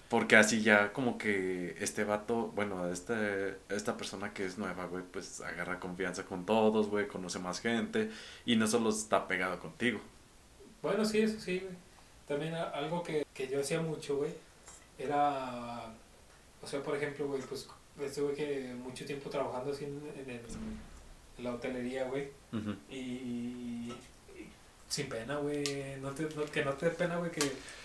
[0.10, 5.04] porque así ya como que este vato, bueno, este, esta persona que es nueva, güey,
[5.12, 8.12] pues agarra confianza con todos, güey, conoce más gente
[8.46, 10.00] y no solo está pegado contigo.
[10.84, 11.74] Bueno, sí, eso sí, güey.
[12.28, 14.32] También algo que, que yo hacía mucho, güey,
[15.00, 15.92] era,
[16.62, 17.68] o sea, por ejemplo, güey, pues
[18.00, 20.42] estuve que mucho tiempo trabajando así en, en,
[21.40, 22.30] la hotelería, güey,
[22.90, 23.94] y,
[24.88, 25.64] sin pena, güey,
[26.02, 27.42] no te, que no te dé pena, güey, que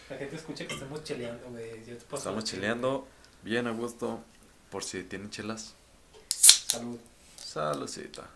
[0.09, 1.71] la gente escucha que estamos cheleando, güey.
[2.13, 3.07] Estamos cheleando
[3.43, 4.23] bien a gusto.
[4.71, 5.75] Por si tienen chelas.
[6.29, 6.99] Salud.
[7.37, 8.29] Saludcita.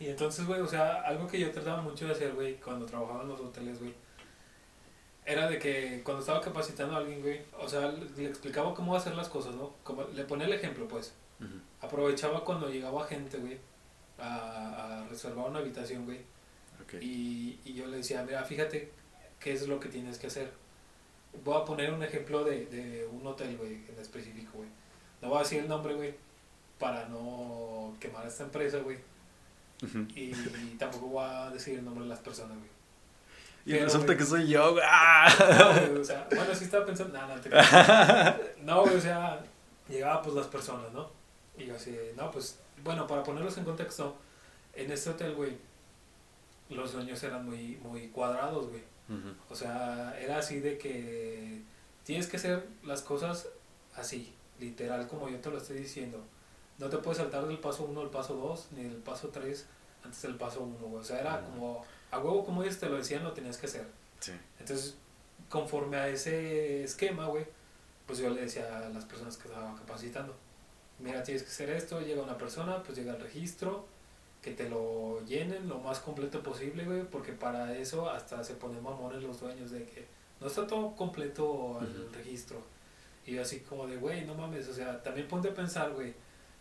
[0.00, 3.22] Y entonces, güey, o sea, algo que yo trataba mucho de hacer, güey, cuando trabajaba
[3.22, 3.94] en los hoteles, güey,
[5.24, 9.14] era de que cuando estaba capacitando a alguien, güey, o sea, le, explicaba cómo hacer
[9.14, 9.74] las cosas, ¿no?
[9.84, 11.14] Como, le ponía el ejemplo, pues.
[11.80, 13.58] Aprovechaba cuando llegaba gente, güey,
[14.18, 16.20] a, a reservar una habitación, güey.
[17.00, 18.92] Y, y yo le decía, mira, fíjate
[19.40, 20.52] qué es lo que tienes que hacer.
[21.44, 24.68] Voy a poner un ejemplo de, de un hotel, güey, en específico, güey.
[25.20, 26.14] No voy a decir el nombre, güey,
[26.78, 28.98] para no quemar a esta empresa, güey.
[30.14, 30.32] y,
[30.78, 32.70] tampoco voy a decir el nombre de las personas, güey.
[33.64, 34.84] Y resulta que soy yo, güey.
[34.86, 35.28] ¡ah!
[35.92, 37.50] No, o sea, bueno, sí estaba pensando, no, no, te
[38.62, 39.40] No, güey, o sea,
[39.88, 41.10] llegaba pues las personas, ¿no?
[41.56, 44.16] Y yo así, no, pues, bueno, para ponerlos en contexto,
[44.74, 45.56] en este hotel, güey,
[46.70, 48.82] los dueños eran muy, muy cuadrados, güey.
[49.50, 51.60] O sea, era así de que
[52.02, 53.46] tienes que hacer las cosas
[53.94, 56.24] así, literal, como yo te lo estoy diciendo.
[56.78, 59.66] No te puedes saltar del paso 1 al paso 2, ni del paso 3
[60.04, 63.24] antes del paso 1, O sea, era como, a huevo como ellos te lo decían,
[63.24, 63.86] lo tenías que hacer.
[64.60, 64.94] Entonces,
[65.48, 67.44] conforme a ese esquema, güey,
[68.06, 70.36] pues yo le decía a las personas que estaban capacitando,
[71.00, 73.86] mira, tienes que hacer esto, llega una persona, pues llega el registro,
[74.42, 78.82] que te lo llenen lo más completo posible, güey, porque para eso hasta se ponen
[78.82, 80.06] mamones los dueños de que
[80.40, 82.60] no está todo completo el registro.
[83.26, 86.12] Y así como de, güey, no mames, o sea, también ponte a pensar, güey,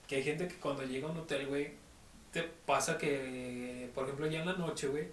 [0.07, 1.73] que hay gente que cuando llega a un hotel, güey,
[2.31, 5.07] te pasa que, por ejemplo, ya en la noche, güey,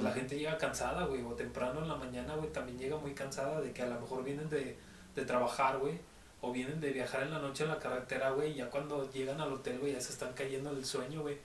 [0.00, 3.14] pues la gente llega cansada, güey, o temprano en la mañana, güey, también llega muy
[3.14, 4.76] cansada de que a lo mejor vienen de,
[5.14, 5.98] de trabajar, güey,
[6.40, 9.40] o vienen de viajar en la noche en la carretera, güey, y ya cuando llegan
[9.40, 11.38] al hotel, güey, ya se están cayendo el sueño, güey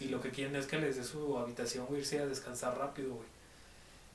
[0.00, 3.14] y lo que quieren es que les dé su habitación, güey, irse a descansar rápido,
[3.14, 3.28] güey.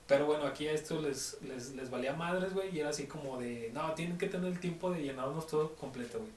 [0.08, 3.40] Pero bueno, aquí a esto les, les, les valía madres, güey, y era así como
[3.40, 6.32] de, no, tienen que tener el tiempo de llenarnos todo completo, güey.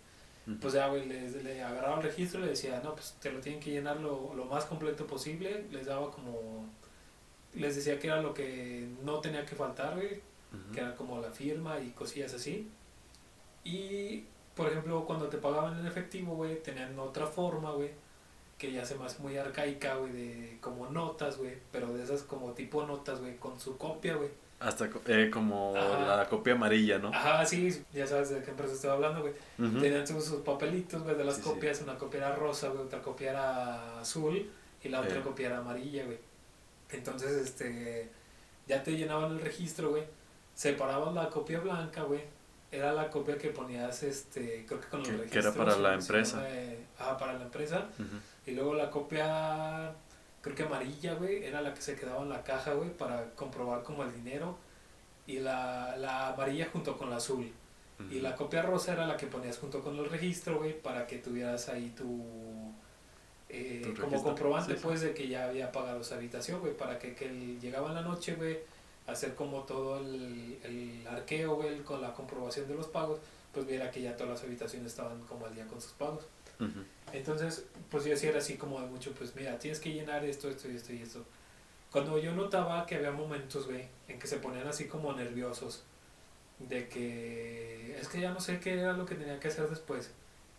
[0.63, 3.39] Pues ya, güey, les, le agarraba el registro y le decía, no, pues te lo
[3.39, 5.67] tienen que llenar lo, lo más completo posible.
[5.71, 6.65] Les daba como,
[7.59, 10.21] les decía que era lo que no tenía que faltar, güey,
[10.73, 12.69] que era como la firma y cosillas así.
[13.65, 17.91] Y, por ejemplo, cuando te pagaban en efectivo, güey, tenían otra forma, güey
[18.59, 22.23] que ya se me hace muy arcaica, güey, de como notas, güey, pero de esas
[22.25, 24.31] como tipo notas, güey, con su copia, güey.
[24.59, 27.11] Hasta eh, como la copia amarilla, ¿no?
[27.15, 29.33] Ajá, sí, ya sabes de qué empresa estoy hablando, güey.
[29.57, 34.01] Tenían sus, papelitos, güey, de las copias, una copia era rosa, güey, otra copia era
[34.01, 34.51] azul
[34.83, 36.19] y la otra copia era amarilla, güey.
[36.91, 38.09] Entonces, este,
[38.67, 40.05] ya te llenaban el registro, güey,
[40.55, 42.23] separaban la copia blanca, güey,
[42.71, 45.33] era la copia que ponías, este, creo que con los registros.
[45.33, 46.43] Que era para la empresa.
[46.99, 47.87] ajá, para la empresa.
[48.47, 49.95] Y luego la copia,
[50.43, 53.83] creo que amarilla, güey, era la que se quedaba en la caja, güey, para comprobar
[53.83, 54.59] como el dinero.
[55.27, 57.53] Y la, la amarilla junto con la azul.
[58.11, 61.19] Y la copia rosa era la que ponías junto con el registro, güey, para que
[61.19, 62.23] tuvieras ahí tu...
[63.51, 67.29] Eh, como comprobante, pues, de que ya había pagado esa habitación, güey, para que, que
[67.61, 68.59] llegaba en la noche, güey,
[69.07, 73.21] hacer como todo el, el arqueo, güey, con la comprobación de los pagos,
[73.53, 76.25] pues viera que ya todas las habitaciones estaban como al día con sus pagos.
[77.13, 80.69] Entonces, pues yo hacía así como de mucho, pues mira, tienes que llenar esto, esto
[80.69, 81.25] y esto y esto.
[81.91, 85.85] Cuando yo notaba que había momentos, güey, en que se ponían así como nerviosos,
[86.59, 90.11] de que es que ya no sé qué era lo que tenía que hacer después,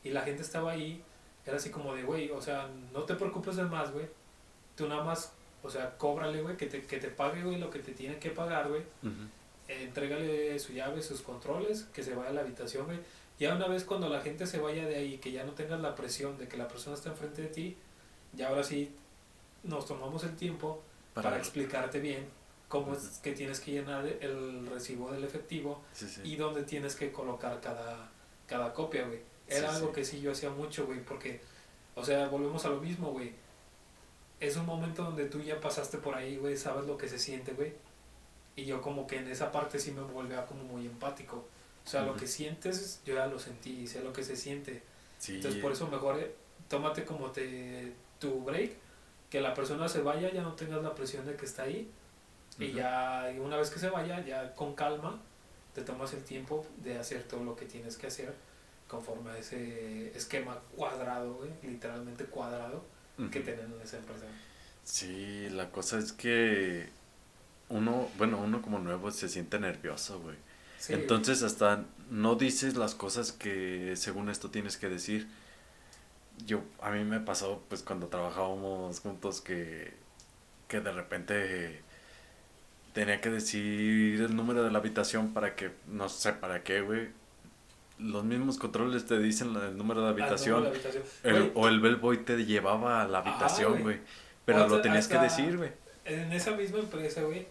[0.04, 1.04] y la gente estaba ahí,
[1.50, 4.08] era así como de, güey, o sea, no te preocupes de más, güey,
[4.76, 7.80] tú nada más, o sea, cóbrale, güey, que te, que te pague, güey, lo que
[7.80, 8.84] te tiene que pagar, güey.
[9.68, 13.00] entrégale su llave, sus controles, que se vaya a la habitación, güey.
[13.40, 15.96] Ya una vez cuando la gente se vaya de ahí, que ya no tengas la
[15.96, 17.78] presión de que la persona está enfrente de ti,
[18.34, 18.94] ya ahora sí
[19.64, 20.82] nos tomamos el tiempo
[21.14, 22.28] para, explicarte bien
[22.68, 26.22] cómo es que tienes que llenar el recibo del efectivo Sí, sí.
[26.24, 28.10] y dónde tienes que colocar cada,
[28.46, 29.20] cada copia, güey.
[29.50, 29.94] Era Sí, algo sí.
[29.96, 31.42] que sí yo hacía mucho, güey, porque,
[31.96, 33.34] o sea, volvemos a lo mismo, güey.
[34.40, 37.54] Es un momento donde tú ya pasaste por ahí, güey, sabes lo que se siente,
[37.54, 37.74] güey.
[38.56, 41.46] Y yo como que en esa parte sí me volvía como muy empático.
[41.86, 44.84] O sea, lo que sientes, yo ya lo sentí sé lo que se siente.
[45.18, 46.34] Sí, Entonces, por eso mejor eh,
[46.68, 48.74] tómate como te, tu break,
[49.30, 51.90] que la persona se vaya, ya no tengas la presión de que está ahí.
[52.60, 55.20] Y ya, una vez que se vaya, ya con calma,
[55.74, 58.34] te tomas el tiempo de hacer todo lo que tienes que hacer
[58.90, 62.84] conforme a ese esquema cuadrado, güey, literalmente cuadrado,
[63.32, 64.26] que tienen en esa empresa.
[64.84, 66.90] Sí, la cosa es que
[67.70, 70.36] uno, bueno, uno como nuevo se siente nervioso, güey.
[70.80, 75.28] Sí, Entonces hasta no dices las cosas que según esto tienes que decir.
[76.46, 79.94] Yo, a mí me pasó pues cuando trabajábamos juntos que,
[80.70, 81.82] que de repente
[82.94, 87.10] tenía que decir el número de la habitación para que, no sé para qué, güey.
[88.00, 90.64] Los mismos controles te dicen la- el número de ah, no, habitación.
[90.64, 91.04] la habitación.
[91.24, 94.00] el- o el bellboy te llevaba a la habitación, güey.
[94.46, 95.72] Pero O lo tenías que decir, güey.
[96.06, 97.46] En esa misma empresa, güey,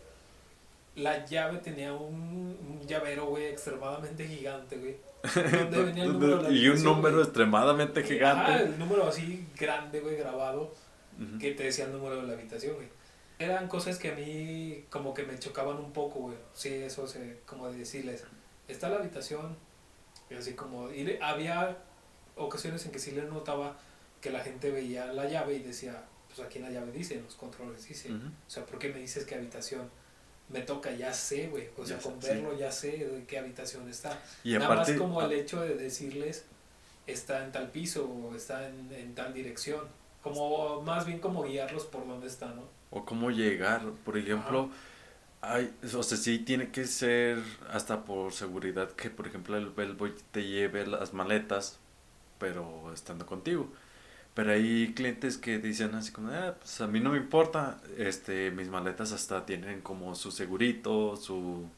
[0.96, 4.96] la llave tenía un, un llavero, güey, extremadamente gigante, güey.
[5.54, 7.24] Donde venía el número de la y un habitación, número güey.
[7.26, 8.62] extremadamente Ajá, gigante.
[8.64, 10.74] el número así grande, güey, grabado,
[11.20, 11.38] Ujú.
[11.38, 12.88] que te decía el número de la habitación, güey.
[13.38, 16.36] Eran cosas que a mí como que me chocaban un poco, güey.
[16.54, 18.24] Sí, eso, se, como de decirles,
[18.66, 19.56] está la habitación,
[20.30, 20.90] y así como...
[20.90, 21.76] Y le- había
[22.36, 23.76] ocasiones en que sí le notaba
[24.20, 27.24] que la gente veía la llave y decía, pues aquí en la llave dice, en
[27.24, 28.10] los controles dice.
[28.12, 29.88] O sea, ¿por qué me dices qué habitación?
[30.48, 31.68] Me toca, ya sé, güey.
[31.76, 32.34] O sea, Ya con sé, sí.
[32.34, 34.18] verlo ya sé de qué habitación está.
[34.44, 36.44] Y Nada aparte, más como el hecho de decirles
[37.06, 39.82] está en tal piso o está en, en tal dirección.
[40.22, 42.62] Como más bien como guiarlos por dónde está, ¿no?
[42.90, 44.70] o cómo llegar, por ejemplo,
[45.40, 50.14] hay, o sea, sí tiene que ser hasta por seguridad que, por ejemplo, el bellboy
[50.32, 51.78] te lleve las maletas,
[52.38, 53.68] pero estando contigo.
[54.34, 58.50] Pero hay clientes que dicen así como, ah, pues a mí no me importa, este,
[58.52, 61.68] mis maletas hasta tienen como su segurito, su,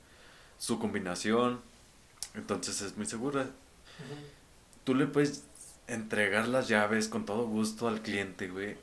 [0.59, 1.61] su combinación,
[2.35, 3.47] entonces es muy segura.
[4.85, 5.45] Tú le puedes
[5.89, 8.77] entregar las llaves con todo gusto al cliente, güey.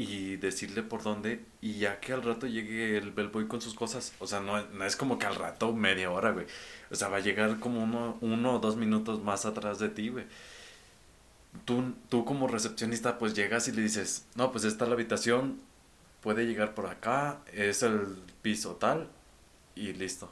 [0.00, 1.40] Y decirle por dónde.
[1.60, 4.12] Y ya que al rato llegue el bellboy con sus cosas.
[4.20, 6.46] O sea, no, no es como que al rato media hora, güey.
[6.92, 10.10] O sea, va a llegar como uno, uno o dos minutos más atrás de ti,
[10.10, 10.24] güey.
[11.64, 15.60] Tú, tú como recepcionista, pues llegas y le dices, no, pues esta es la habitación.
[16.20, 17.40] Puede llegar por acá.
[17.52, 19.08] Es el piso tal.
[19.74, 20.30] Y listo.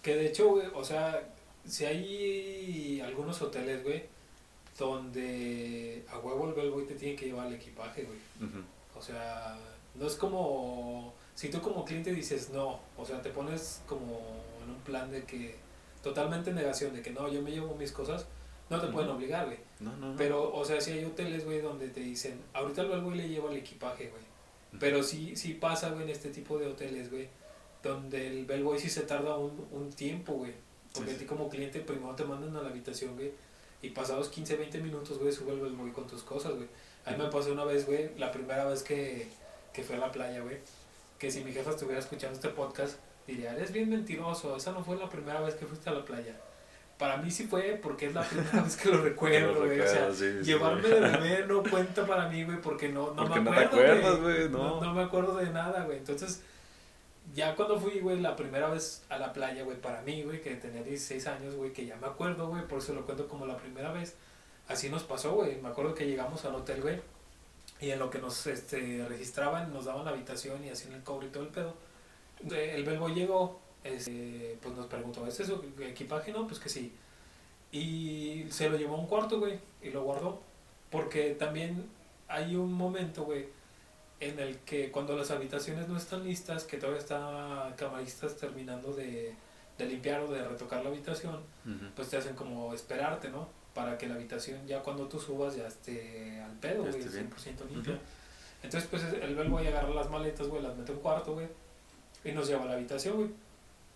[0.00, 1.28] Que de hecho, güey, o sea,
[1.66, 4.04] si hay algunos hoteles, güey,
[4.78, 8.48] donde a huevo el bellboy te tiene que llevar el equipaje, güey.
[8.48, 8.62] Ujú.
[8.96, 9.58] O sea,
[9.94, 11.14] no es como.
[11.34, 14.20] Si tú como cliente dices no, o sea, te pones como
[14.62, 15.56] en un plan de que.
[16.02, 18.26] Totalmente negación, de que no, yo me llevo mis cosas,
[18.68, 19.58] no te pueden obligar, güey.
[19.78, 20.16] No, no, no.
[20.16, 23.52] Pero, o sea, si hay hoteles, güey, donde te dicen, ahorita el güey le lleva
[23.52, 24.22] el equipaje, güey.
[24.80, 27.28] Pero sí, sí pasa, güey, en este tipo de hoteles, güey,
[27.84, 30.54] donde el bellboy sí se tarda un, un tiempo, güey.
[30.92, 33.32] Porque Sí, a ti como cliente primero te mandan a la habitación, güey,
[33.80, 36.68] y pasados 15, 20 minutos, güey, sube el bellboy con tus cosas, güey.
[37.04, 39.28] A mí me pasó una vez, güey, la primera vez que,
[39.72, 40.58] que fui a la playa, güey,
[41.18, 44.96] que si mi jefa estuviera escuchando este podcast, diría, eres bien mentiroso, esa no fue
[44.96, 46.36] la primera vez que fuiste a la playa.
[46.98, 49.80] Para mí sí fue porque es la primera vez que lo recuerdo, güey.
[49.80, 50.44] O sea, Sí, sí.
[50.44, 53.64] Llevarme de bebé no cuenta para mí, güey, porque no, no Porque me no te
[53.64, 54.22] acuerdo.
[54.22, 54.80] güey, no.
[54.80, 54.94] no.
[54.94, 55.98] me acuerdo de nada, güey.
[55.98, 56.42] Entonces,
[57.34, 60.54] ya cuando fui, güey, la primera vez a la playa, güey, para mí, güey, que
[60.56, 63.56] tenía 16 años, güey, que ya me acuerdo, güey, por eso lo cuento como la
[63.56, 64.14] primera vez.
[64.72, 65.60] Así nos pasó, güey.
[65.60, 67.00] Me acuerdo que llegamos al hotel, güey,
[67.80, 71.26] y en lo que nos este, registraban, nos daban la habitación y hacían el cobre
[71.26, 71.74] y todo el pedo.
[72.50, 76.32] El bellboy llegó, este, pues nos preguntó, ¿es eso equipaje?
[76.32, 76.92] No, pues que sí.
[77.70, 80.40] Y se lo llevó a un cuarto, güey, y lo guardó.
[80.90, 81.88] Porque también
[82.28, 83.46] hay un momento, güey,
[84.20, 89.34] en el que cuando las habitaciones no están listas, que todavía está camaristas terminando de,
[89.78, 91.86] de limpiar o de retocar la habitación, Ujú.
[91.96, 93.48] pues te hacen como esperarte, ¿no?
[93.74, 97.30] Para que la habitación ya cuando tú subas ya esté al pedo, güey, esté bien.
[97.30, 97.98] 100% limpia.
[98.62, 101.48] Entonces, pues el bel güey agarra las maletas, güey, las mete a un cuarto, güey,
[102.24, 103.30] y nos lleva a la habitación, güey.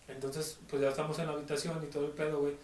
[0.07, 2.55] Entonces, pues ya estamos en la habitación y todo el pedo, güey.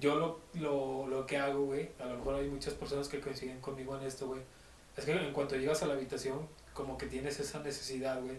[0.00, 3.60] Yo lo, lo, lo que hago, güey, a lo mejor hay muchas personas que coinciden
[3.60, 4.40] conmigo en esto, güey.
[4.96, 8.38] Es que en cuanto llegas a la habitación, como que tienes esa necesidad, güey,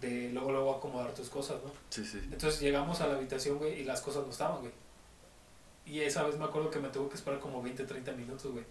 [0.00, 1.70] de luego, luego acomodar tus cosas, ¿no?
[1.90, 2.20] Sí, sí.
[2.24, 4.72] Entonces llegamos a la habitación, güey, y las cosas no estaban, güey.
[5.86, 8.64] Y esa vez me acuerdo que me tuvo que esperar como 20, 30 minutos, güey.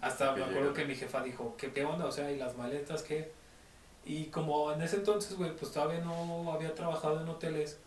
[0.00, 2.06] Hasta me acuerdo que mi jefa dijo, ¿qué, ¿qué onda?
[2.06, 3.32] O sea, ¿y las maletas qué?
[4.04, 7.78] Y como en ese entonces, güey, pues todavía no había trabajado en hoteles,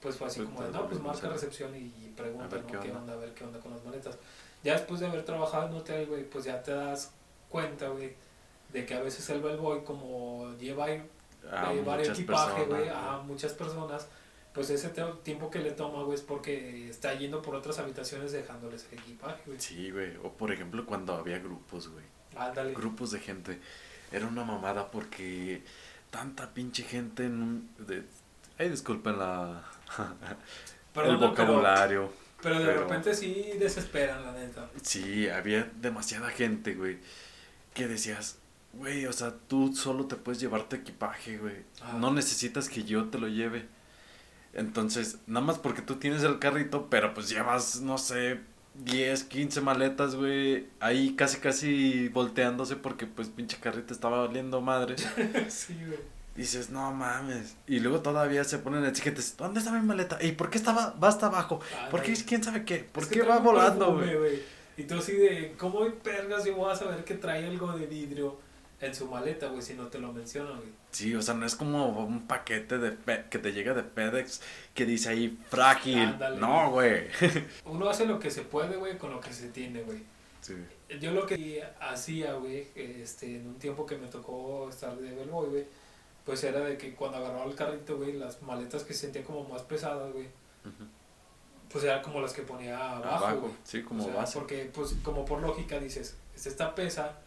[0.00, 2.66] pues fue así Pues, como de, no, pues marca recepción y, y pregunta, ¿no?
[2.66, 3.14] qué ¿Qué onda.
[3.14, 4.18] A ver qué onda con las maletas.
[4.62, 7.12] Ya después de haber trabajado en hotel, güey, pues ya te das
[7.48, 8.14] cuenta, güey,
[8.72, 11.02] de que a veces el bellboy, como lleva ahí
[11.50, 14.08] A eh, varios muchas equipaje, güey, a muchas personas,
[14.54, 14.90] pues ese
[15.22, 19.42] tiempo que le toma, güey, es porque está yendo por otras habitaciones dejándoles el equipaje,
[19.46, 19.58] güey.
[19.60, 20.16] Sí, güey.
[20.22, 22.04] O por ejemplo cuando había grupos, güey.
[22.36, 22.72] Ándale.
[22.74, 23.58] Grupos de gente.
[24.10, 25.62] Era una mamada porque
[26.10, 27.70] tanta pinche gente en un...
[27.78, 28.02] De...
[28.58, 29.64] Ay, disculpen la...
[29.98, 30.36] El
[30.92, 32.12] pero- vocabulario.
[32.42, 34.68] Pero, de pero- repente sí desesperan, la neta.
[34.82, 36.98] Sí, había demasiada gente, güey.
[37.72, 38.36] Que decías,
[38.74, 41.56] güey, o sea, tú solo te puedes llevar tu equipaje, güey.
[41.80, 41.96] Ah.
[41.98, 43.66] No necesitas que yo te lo lleve.
[44.54, 48.40] Entonces, nada más porque tú tienes el carrito, pero pues llevas, no sé,
[48.74, 50.68] 10, 15 maletas, güey.
[50.80, 54.96] Ahí casi, casi volteándose porque pues pinche carrito estaba valiendo madre.
[55.48, 55.98] sí, güey.
[56.34, 57.56] Dices, no mames.
[57.66, 59.36] Y luego todavía se ponen etiquetas.
[59.36, 60.18] ¿Dónde está mi maleta?
[60.22, 61.60] ¿Y por qué estaba, va hasta abajo?
[61.90, 62.14] ¿Por qué?
[62.26, 62.78] ¿Quién sabe qué?
[62.90, 64.40] ¿Por Es qué va volando, güey?
[64.78, 68.38] Y tú así de, ¿cómo pergas yo voy a saber que trae algo de vidrio
[68.82, 70.68] en su maleta, güey, si no te lo mencionan, güey?
[70.90, 74.42] Sí, o sea, no es como un paquete de Fe- que te llega de FedEx
[74.74, 75.98] que dice ahí frágil.
[76.00, 76.36] Ándale.
[76.38, 77.06] No, güey.
[77.64, 80.02] Uno hace lo que se puede, güey, con lo que se tiene, güey.
[80.42, 80.54] Sí.
[81.00, 85.48] Yo lo que hacía, güey, este, en un tiempo que me tocó estar de bellboy,
[85.48, 85.64] güey,
[86.26, 89.62] pues era de que cuando agarraba el carrito, güey, las maletas que sentía como más
[89.62, 90.26] pesadas, güey,
[91.70, 93.52] pues eran como las que ponía abajo, Abajo, güey.
[93.64, 94.38] sí, como O sea, base.
[94.38, 97.18] Porque, pues, como por lógica dices, "Esta esta pesa,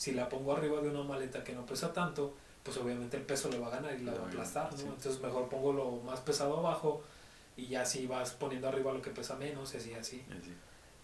[0.00, 2.32] si la pongo arriba de una maleta que no pesa tanto,
[2.62, 4.78] pues obviamente el peso le va a ganar y la va a aplastar, ¿no?
[4.78, 4.84] sí.
[4.86, 7.02] Entonces mejor pongo lo más pesado abajo
[7.54, 10.24] y ya así vas poniendo arriba lo que pesa menos y así, así.
[10.30, 10.54] Así.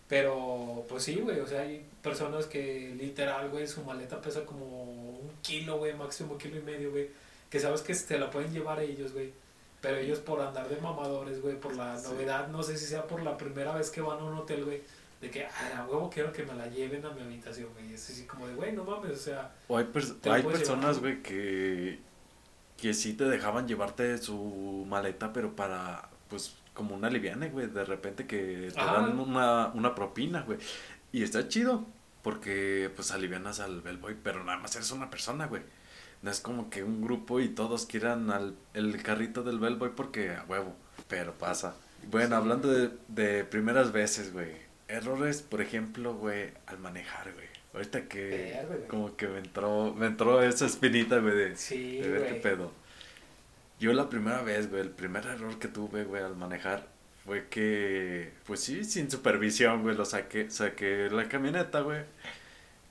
[0.09, 4.65] Pero, pues sí, güey, o sea, hay personas que literal, güey, su maleta pesa como
[4.85, 7.11] un kilo, güey, máximo kilo y medio, güey,
[7.51, 9.33] que sabes que te la pueden llevar ellos, güey.
[9.83, 12.09] Pero ellos por andar de mamadores, güey, por la Sí.
[12.09, 14.81] novedad, no sé si sea por la primera vez que van a un hotel, güey,
[15.21, 17.95] de que, a huevo quiero que me la lleven a mi habitación, güey.
[17.95, 21.23] Es así como de, güey, no mames, o sea, O hay, pers- hay personas, güey,
[21.23, 21.99] que,
[22.77, 27.67] que sí te dejaban llevarte su maleta, pero para, pues, como una liviana, güey.
[27.69, 29.01] De repente que te Ajá.
[29.01, 30.59] dan una, una propina, güey.
[31.13, 31.87] Y está chido,
[32.23, 35.63] porque, pues, alivianas al bellboy, pero nada más eres una persona, güey.
[36.23, 40.31] No es como que un grupo y todos quieran al, el carrito del bellboy porque
[40.31, 40.75] a huevo,
[41.09, 41.75] pero pasa.
[42.11, 42.35] Bueno, Sí.
[42.35, 44.66] hablando de, de primeras veces, güey.
[44.89, 47.47] Errores, por ejemplo, güey, al manejar, güey.
[47.75, 48.89] Ahorita que Verga, güey.
[48.89, 52.73] como que me entró, me entró esa espinita, güey, de, sí, de ver qué pedo.
[53.79, 56.87] Yo la primera vez, güey, el primer error que tuve, güey, al manejar
[57.25, 62.03] fue que, pues sí, sin supervisión, güey, lo saqué, saqué la camioneta, güey.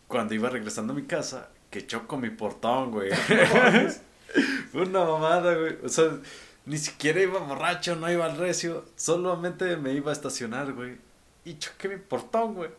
[0.07, 3.09] Cuando iba regresando a mi casa, que choco mi portón, güey.
[4.71, 5.77] Fue una mamada, güey.
[5.83, 6.19] O sea,
[6.65, 8.85] ni siquiera iba borracho, no iba al recio.
[8.95, 10.97] Solamente me iba a estacionar, güey.
[11.45, 12.69] Y choqué mi portón, güey.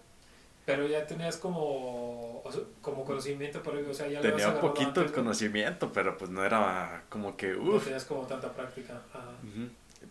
[0.65, 4.89] Pero ya tenías como, o sea, como conocimiento, pero, o sea, ya Tenía un poquito
[4.89, 5.15] antes, de güey.
[5.15, 9.01] conocimiento, pero pues no era como que, No tenías como tanta práctica.
[9.15, 9.31] Ajá.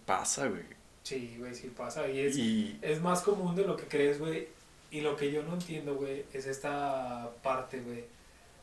[0.05, 0.63] Pasa, güey.
[1.03, 2.07] Sí, güey, sí pasa.
[2.07, 4.47] Y es, Y es más común de lo que crees, güey.
[4.91, 8.05] Y lo que yo no entiendo, güey, es esta parte, güey.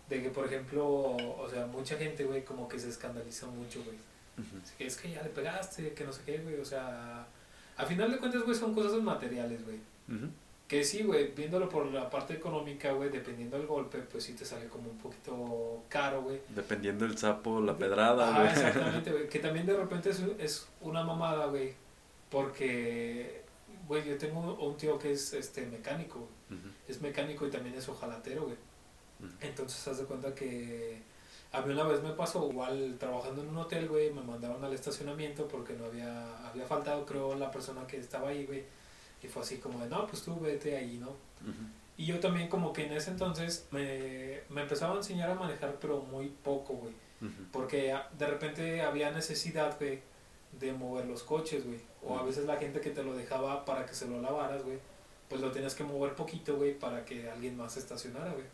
[0.08, 3.96] De que, por ejemplo, o sea, mucha gente, güey, como que se escandaliza mucho, güey.
[4.78, 6.58] Que es que ya le pegaste, que no sé qué, güey.
[6.58, 7.26] O sea,
[7.76, 9.78] a final de cuentas, güey, son cosas materiales, güey.
[10.68, 14.44] Que sí, güey, viéndolo por la parte económica, güey, dependiendo del golpe, pues sí te
[14.46, 16.40] sale como un poquito caro, güey.
[16.48, 18.52] Dependiendo del sapo, la pedrada, Ah, güey.
[18.52, 19.28] exactamente, güey.
[19.28, 21.74] Que también de repente es, es una mamada, güey.
[22.30, 23.42] Porque,
[23.86, 26.26] güey, yo tengo un, un tío que es este mecánico.
[26.88, 28.56] Es mecánico y también es ojalatero, güey.
[29.20, 29.30] Ujú.
[29.40, 31.00] Entonces, haz de cuenta que
[31.52, 34.72] a mí una vez me pasó, igual trabajando en un hotel, güey, me mandaron al
[34.72, 38.64] estacionamiento porque no había, había faltado, creo, la persona que estaba ahí, güey.
[39.22, 41.10] Y fue así como de, no, pues tú vete ahí, ¿no?
[41.10, 41.64] Ujú.
[41.98, 45.76] Y yo también como que en ese entonces me, me empezaba a enseñar a manejar,
[45.80, 46.94] pero muy poco, güey.
[47.20, 47.44] Ujú.
[47.52, 50.00] Porque ah, de repente había necesidad, güey,
[50.58, 51.80] de mover los coches, güey.
[52.02, 52.26] O a Ujú.
[52.28, 54.78] veces la gente que te lo dejaba para que se lo lavaras, güey,
[55.28, 58.46] pues lo tenías que mover poquito, güey, para que alguien más estacionara, güey.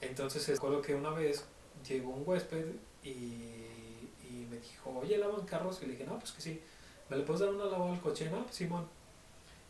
[0.00, 1.46] Entonces recuerdo que una vez
[1.86, 2.66] llegó un huésped
[3.02, 5.80] y, y me dijo, oye, ¿lavan carros?
[5.82, 6.60] Y le dije, no, pues que sí.
[7.08, 8.28] ¿Me le puedes dar una lavada al coche?
[8.30, 8.86] No, pues Simón.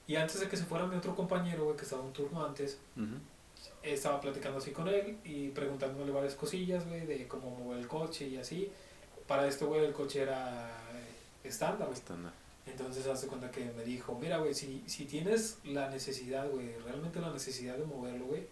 [0.07, 2.79] Y antes de que se fuera mi otro compañero, güey, que estaba un turno antes,
[3.83, 8.29] estaba platicando así con él y preguntándole varias cosillas, güey, de cómo mover el coche
[8.29, 8.71] y así.
[9.27, 10.71] Para esto, güey, el coche era
[11.43, 11.99] estándar, güey.
[11.99, 12.33] Estándar.
[12.67, 17.21] Entonces, hace cuenta que me dijo, mira, güey, si, si tienes la necesidad, güey, realmente
[17.21, 18.47] la necesidad de moverlo, güey,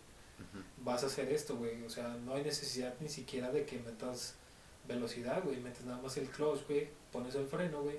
[0.78, 1.82] Vas a hacer esto, güey.
[1.84, 4.34] O sea, no hay necesidad ni siquiera de que metas
[4.86, 5.58] velocidad, güey.
[5.60, 6.88] Metes nada más el clutch, güey.
[7.12, 7.98] Pones el freno, güey.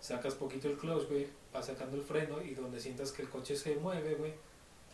[0.00, 1.26] Sacas poquito el clutch, güey.
[1.52, 4.32] Vas sacando el freno y donde sientas que el coche se mueve, güey.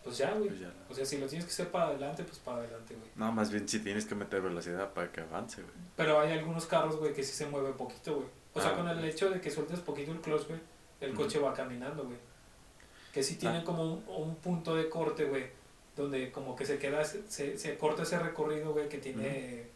[0.03, 0.49] Pues ya, güey.
[0.49, 0.61] Pues.
[0.89, 3.11] O sea, si lo tienes que hacer para adelante, pues para adelante, güey.
[3.17, 5.75] No, más bien si tienes que meter velocidad para que avance, güey.
[5.97, 8.27] Pero hay algunos carros, güey, que sí se mueve poquito, güey.
[8.55, 10.59] O sea, Ah, con el hecho de que sueltes poquito el clutch, güey,
[11.01, 12.17] el coche va caminando, güey.
[13.13, 13.65] Que sí tienen Ah.
[13.65, 15.51] como un, un punto de corte, güey,
[16.03, 19.67] donde como que se queda, se, se corta ese recorrido, güey, que tiene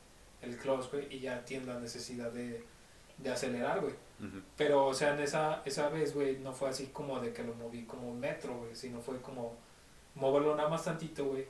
[0.43, 2.65] el clutch, güey, y ya tiene la necesidad de,
[3.19, 3.95] de acelerar, güey.
[4.21, 4.41] Ujú.
[4.57, 7.55] Pero, o sea, en esa, esa vez, güey, no fue así como de que lo
[7.55, 9.57] moví como un metro, güey, sino fue como
[10.15, 11.47] moverlo nada más tantito, güey.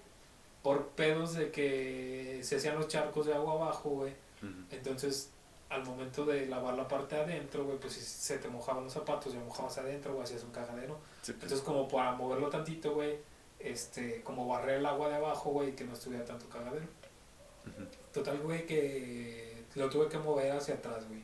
[0.62, 4.12] Por pedos de que se hacían los charcos de agua abajo, güey.
[4.42, 4.64] Ujú.
[4.70, 5.30] Entonces,
[5.68, 8.92] al momento de lavar la parte de adentro, güey, pues si se te mojaban los
[8.92, 10.98] zapatos, ya mojabas adentro, güey, hacías un cagadero.
[11.22, 13.18] Sí, pues, Entonces, como para moverlo tantito, güey,
[13.64, 16.86] este, como barrer el agua de abajo, güey, que no estuviera tanto cagadero.
[18.12, 21.22] Total, güey, que lo tuve que mover hacia atrás, güey.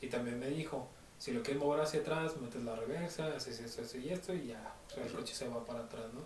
[0.00, 3.82] Y también me dijo, si lo quieres mover hacia atrás, metes la reversa, haces esto,
[3.82, 6.22] esto y esto, y ya, o sea, el coche se va para atrás, ¿no?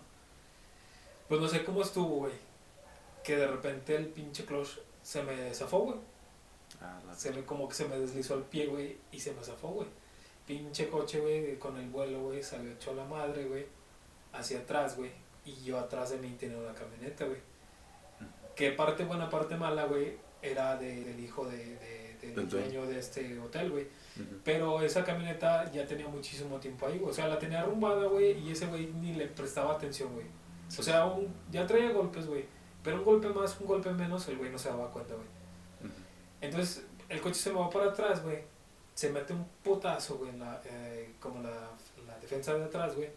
[1.27, 2.33] Pues no sé cómo estuvo, güey.
[3.23, 5.97] Que de repente el pinche clutch se me zafó, güey.
[6.81, 9.69] Ah, Se me como que se me deslizó el pie, güey, y se me zafó,
[9.69, 9.87] güey.
[10.47, 13.67] Pinche coche, güey, con el vuelo, güey, salió hecho la madre, güey,
[14.33, 15.11] hacia atrás, güey.
[15.45, 17.39] Y yo atrás de mí tenía una camioneta, güey.
[18.55, 22.85] Que parte buena, parte mala, güey, era de- del hijo de, de- del dueño.
[22.85, 23.85] de este hotel, güey.
[24.17, 24.35] Ujú.
[24.43, 27.11] Pero esa camioneta ya tenía muchísimo tiempo ahí, güey.
[27.11, 30.25] O sea, la tenía arrumbada, güey, y ese güey ni le prestaba atención, güey.
[30.77, 32.45] O sea, un- ya traía golpes, güey.
[32.83, 35.27] Pero un golpe más, un golpe menos, el güey no se daba cuenta, güey.
[36.41, 38.39] Entonces, el coche se me va para atrás, güey.
[38.93, 41.69] Se mete un putazo, güey, en la, eh, como la,
[42.05, 43.09] la defensa de atrás, güey.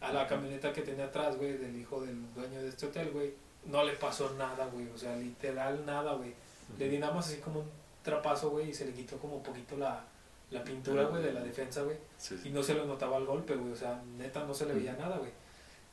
[0.00, 3.34] A la camioneta que tenía atrás, güey, del hijo del dueño de este hotel, güey.
[3.66, 4.88] No le pasó nada, güey.
[4.88, 6.32] O sea, literal nada, güey.
[6.78, 7.70] Le di nada más así como un
[8.02, 10.02] trapazo, güey, y se le quitó como un poquito la,
[10.50, 11.96] la pintura, güey, de la defensa, güey.
[12.16, 13.72] Sí, Y no se le notaba el golpe, güey.
[13.72, 15.30] O sea, neta no se le veía nada, güey.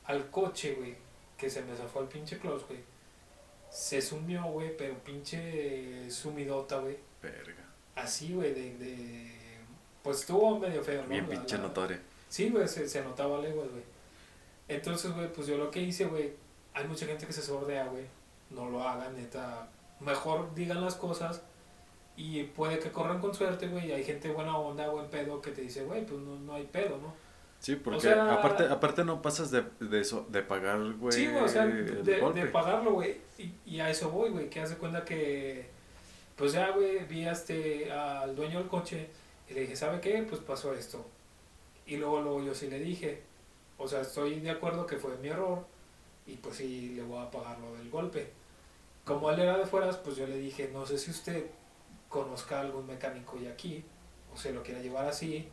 [0.04, 0.96] Al coche, güey,
[1.36, 2.80] que se me zafó el pinche close, güey.
[3.70, 6.96] Se sumió, güey, pero pinche sumidota, güey.
[7.22, 7.64] Verga.
[7.94, 9.30] Así, güey, de, de...
[10.02, 11.08] Pues estuvo medio feo, ¿no?
[11.08, 12.00] Bien pinche notoria.
[12.30, 13.82] Sí, güey, se, se notaba leguas, güey.
[14.68, 16.32] Entonces, güey, pues yo lo que hice, güey,
[16.74, 18.04] hay mucha gente que se sordea, güey.
[18.50, 19.68] No lo hagan, neta.
[20.00, 21.42] Mejor digan las cosas
[22.16, 23.88] y puede que corran con suerte, güey.
[23.88, 26.64] Y hay gente buena onda, buen pedo, que te dice, güey, pues no, no hay
[26.64, 27.14] pedo, ¿no?
[27.60, 31.42] Sí, porque sea- aparte, aparte no pasas de, de eso, de pagar, güey, sí, güey,
[31.42, 31.82] o sea, de,
[32.14, 33.16] de pagarlo, güey.
[33.36, 35.68] Y, y a eso voy, güey, que hace cuenta que,
[36.36, 39.08] pues ya, güey, vi a este, al dueño del coche
[39.50, 40.22] y le dije, ¿sabe qué?
[40.28, 41.04] Pues pasó esto.
[41.84, 43.22] Y luego, luego yo sí le dije,
[43.78, 45.64] o sea, estoy de acuerdo que fue mi error
[46.26, 48.30] y pues sí le voy a pagar lo del golpe.
[49.04, 51.46] Como él era de fueras, pues yo le dije, no sé si usted
[52.08, 53.84] conozca algún mecánico ya aquí
[54.32, 55.48] o se lo quiera llevar así,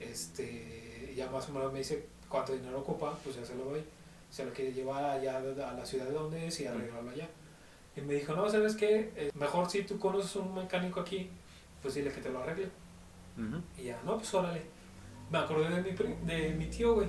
[0.00, 3.84] este, ya más o menos me dice cuánto dinero ocupa, pues ya se lo doy.
[4.30, 7.28] Se lo quiere llevar allá a la ciudad de donde es y arreglarlo allá.
[7.96, 9.10] Y me dijo, no, ¿sabes qué?
[9.16, 11.30] Eh, mejor si tú conoces un mecánico aquí,
[11.80, 12.66] pues dile que te lo arregle.
[13.36, 13.62] Ujú.
[13.78, 14.62] Y ya, no, pues órale.
[15.30, 17.08] Me acordé de mi, de mi tío, güey.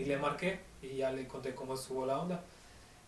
[0.00, 2.42] Y le marqué y ya le conté cómo estuvo la onda.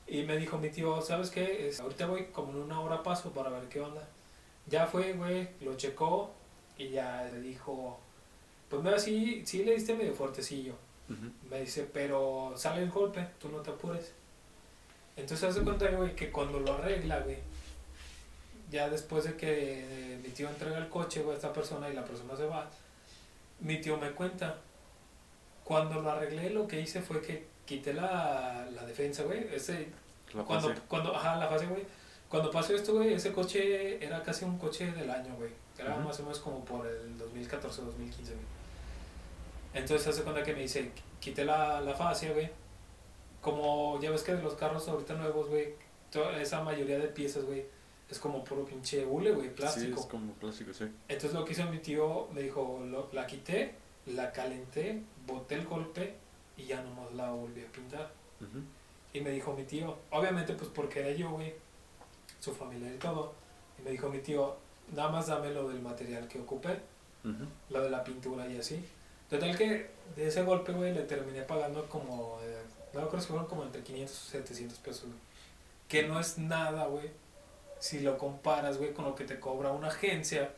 [0.07, 1.68] Y me dijo mi tío, ¿sabes qué?
[1.68, 4.07] Es- ahorita voy como en una hora paso para ver qué onda.
[4.66, 6.32] Ya fue, güey, lo checó
[6.76, 7.99] y ya le dijo,
[8.68, 10.74] pues mira, sí, sí le diste medio fuertecillo.
[11.09, 11.30] Ujú.
[11.51, 14.12] Me dice, pero sale el golpe, tú no te apures.
[15.16, 17.38] Entonces hace cuenta, güey, que cuando lo arregla, güey,
[18.70, 21.95] ya después de que eh, mi tío entrega el coche, güey, a esta persona y
[21.95, 22.70] la persona se va,
[23.61, 24.59] mi tío me cuenta.
[25.65, 29.47] Cuando lo arreglé, lo que hice fue que quité la, la defensa, güey.
[29.55, 29.89] Ese,
[30.35, 30.81] La cuando, fase.
[30.89, 31.85] cuando, ajá, la fase, güey.
[32.29, 35.51] Cuando pasó esto, güey, ese coche era casi un coche del año, güey.
[35.79, 36.09] Era Ujú.
[36.09, 38.53] más o menos como por el 2014-2015, güey.
[39.75, 40.91] Entonces hace cuenta que me dice,
[41.21, 42.51] quité la, la fascia, güey.
[43.41, 45.75] Como ya ves que de los carros ahorita nuevos, güey,
[46.11, 47.65] toda esa mayoría de piezas, güey,
[48.11, 49.97] es como puro pinche hule, güey, plástico.
[49.97, 50.85] Sí, es como plástico, sí.
[51.09, 53.75] Entonces lo que hizo mi tío, me dijo, lo- la quité,
[54.07, 56.14] la calenté, boté el golpe
[56.57, 58.12] y ya nomás la volví a pintar.
[58.41, 58.62] Ujú.
[59.12, 61.55] Y me dijo mi tío, obviamente pues porque era yo, güey,
[62.41, 63.33] su familia y todo.
[63.79, 64.57] Y me dijo mi tío,
[64.93, 66.81] nada más dame lo del material que ocupé,
[67.70, 68.85] lo de la pintura y así.
[69.29, 72.62] Total que de ese golpe, güey, le terminé pagando como, eh,
[72.93, 75.18] no creo que fueron como entre 500 o 700 pesos, güey.
[75.89, 77.11] Que no es nada, güey,
[77.79, 80.55] si lo comparas, güey, con lo que te cobra una agencia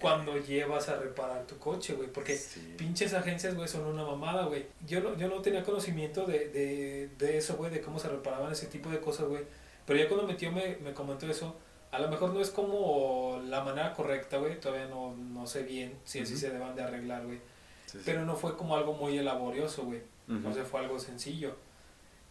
[0.00, 2.08] Cuando llevas a reparar tu coche, güey.
[2.08, 2.74] Porque sí.
[2.76, 4.66] pinches agencias, güey, son una mamada, güey.
[4.86, 8.52] Yo no, yo no tenía conocimiento de, de, de eso, güey, de cómo se reparaban
[8.52, 9.44] ese tipo de cosas, güey.
[9.86, 11.56] Pero ya cuando mi tío me, me comentó eso,
[11.90, 14.60] A lo mejor no es como la manera correcta, güey.
[14.60, 17.38] Todavía no, no sé bien si así se deban de arreglar, güey.
[17.86, 18.02] Sí, sí.
[18.04, 20.00] Pero no fue como algo muy elaborioso, güey.
[20.46, 21.56] O sea, fue algo sencillo.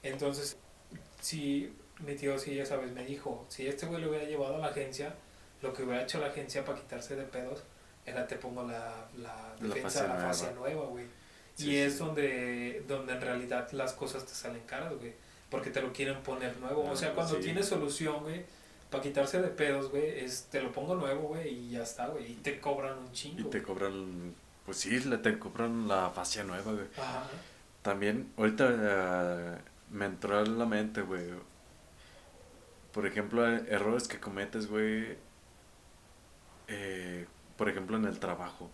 [0.01, 0.57] Entonces,
[1.19, 4.59] si mi tío, sí, ya sabes, me dijo, si este güey lo hubiera llevado a
[4.59, 5.13] la agencia,
[5.61, 7.63] lo que hubiera hecho la agencia para quitarse de pedos
[8.05, 11.05] era te pongo la, la defensa, la fase nueva, güey.
[11.55, 15.13] Sí, y sí, es donde, donde en realidad las cosas te salen caras, güey.
[15.49, 16.83] Porque te lo quieren poner nuevo.
[16.85, 17.41] No, o sea, cuando sí.
[17.41, 18.45] tienes solución, güey,
[18.89, 22.31] para quitarse de pedos, güey, es te lo pongo nuevo, güey, y ya está, güey.
[22.31, 23.49] Y te cobran un Y chingo.
[23.49, 24.33] te cobran,
[24.65, 26.87] pues sí, le te cobran la fascia nueva, güey.
[26.97, 27.23] Ajá.
[27.81, 29.57] También, ahorita eh,
[29.91, 31.25] me entró en la mente, güey.
[32.93, 35.17] Por ejemplo, errores que cometes, güey.
[36.71, 37.25] Eh,
[37.57, 38.69] por ejemplo, en el trabajo.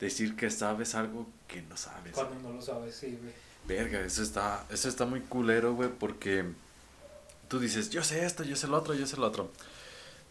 [0.00, 2.12] Decir que sabes algo que no sabes.
[2.14, 3.32] Cuando no lo sabes, sí, güey.
[3.66, 6.44] Verga, eso está, eso está muy culero, güey, porque
[7.48, 9.50] tú dices, yo sé esto, yo sé lo otro, yo sé lo otro.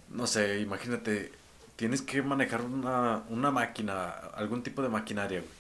[0.10, 1.34] No sé, imagínate,
[1.76, 5.52] tienes que manejar una, una máquina, algún tipo de maquinaria, güey.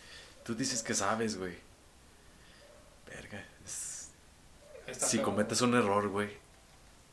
[0.43, 1.55] Tú dices que sabes, güey.
[3.07, 4.09] Verga, es-
[4.87, 6.29] Está si feo, cometes un error, güey,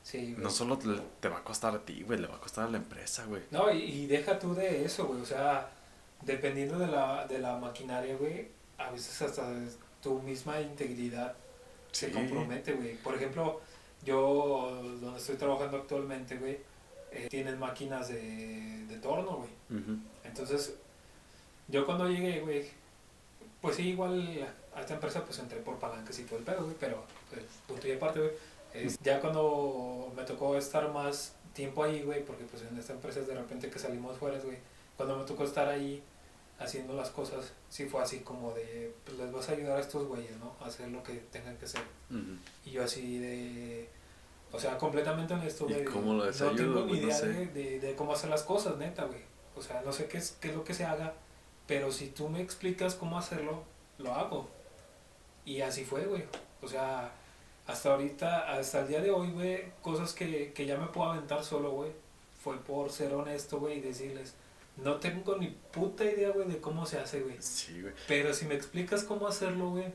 [0.05, 2.71] Sí, no solo te, va a costar a ti, güey, le va a costar a
[2.71, 3.41] la empresa, güey.
[3.51, 5.23] No, y, y deja tú de eso, güey.
[5.23, 5.71] O sea,
[6.21, 9.51] dependiendo de la, de la maquinaria, güey, a veces hasta
[10.03, 11.35] tu misma integridad
[11.91, 12.97] se compromete, güey.
[12.97, 13.63] Por ejemplo,
[14.05, 16.59] yo donde estoy trabajando actualmente, güey,
[17.11, 19.85] eh, tienen máquinas de, de torno, güey.
[20.23, 20.75] Entonces,
[21.69, 22.67] yo cuando llegué, güey,
[23.63, 26.77] pues sí, igual a esta empresa pues entré por palancas y todo el pedo, güey,
[26.79, 28.33] pero pues, punto y aparte, güey.
[28.75, 33.21] Es- ya cuando me tocó estar más tiempo ahí, güey, porque pues en esta empresa
[33.21, 34.59] es de repente que salimos fuera, güey,
[34.97, 36.03] cuando me tocó estar ahí
[36.59, 40.07] haciendo las cosas, sí fue así como de, pues les vas a ayudar a estos
[40.07, 40.55] güeyes, ¿no?
[40.61, 41.83] A hacer lo que tengan que hacer.
[42.65, 43.89] Y yo así de...
[44.53, 45.85] O sea, completamente honesto, ¿Y güey.
[45.85, 46.93] cómo lo No tengo ni?
[46.93, 47.27] No idea sé.
[47.29, 49.21] de, de- de cómo hacer las cosas, neta, güey.
[49.57, 51.15] O sea, no sé qué es, qué es lo que se haga,
[51.67, 53.65] pero si tú me explicas cómo hacerlo,
[53.99, 54.49] lo hago.
[55.45, 56.25] Y así fue, güey.
[56.63, 57.13] O sea,
[57.67, 61.43] hasta ahorita, hasta el día de hoy, güey, cosas que, que ya me puedo aventar
[61.45, 61.91] solo, güey.
[62.43, 64.35] Fue por ser honesto, güey, y decirles,
[64.77, 67.37] no tengo ni puta idea, güey, de cómo se hace, güey.
[67.41, 67.95] Sí, güey.
[68.07, 69.87] Pero si me explicas cómo hacerlo, güey,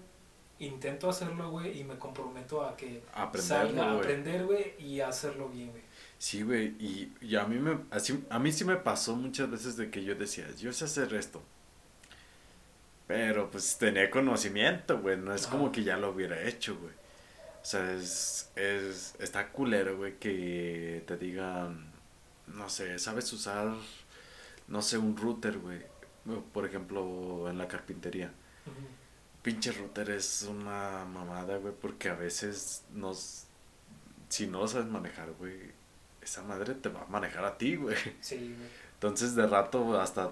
[0.58, 3.04] intento hacerlo, güey, y me comprometo a que
[3.38, 5.84] salga a aprender, güey, y hacerlo bien, güey.
[6.18, 9.78] Sí, güey, y, y a mí me así, a mí sí me pasó muchas veces
[9.78, 11.42] de que yo decía, yo sé hacer esto.
[13.08, 15.52] Pero pues tenía conocimiento, güey, no es Ajá.
[15.52, 16.94] como que ya lo hubiera hecho, güey.
[17.62, 21.91] O sea, es, es está culero, güey, que te digan,
[22.47, 23.74] no sé, sabes usar,
[24.68, 25.82] no sé, un router, güey.
[26.53, 28.32] Por ejemplo, en la carpintería.
[29.41, 33.45] Pinche router es una mamada, güey, porque a veces nos...
[34.30, 35.72] Si no lo sabes manejar, güey,
[36.22, 37.97] esa madre te va a manejar a ti, güey.
[38.22, 38.70] Sí, güey.
[38.93, 40.32] Entonces de rato hasta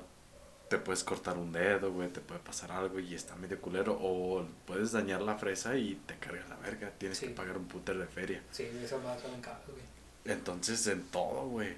[0.70, 3.98] te puedes cortar un dedo, güey, te puede pasar algo y está medio culero.
[4.02, 6.92] O puedes dañar la fresa y te carga la verga.
[6.98, 7.28] Tienes Sí.
[7.28, 8.44] que pagar un puter de feria.
[8.52, 8.90] Sí, madres
[9.22, 9.84] salen caras, güey.
[10.26, 11.76] Entonces en todo, güey.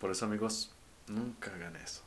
[0.00, 0.72] Por eso, amigos,
[1.06, 2.00] nunca hagan eso.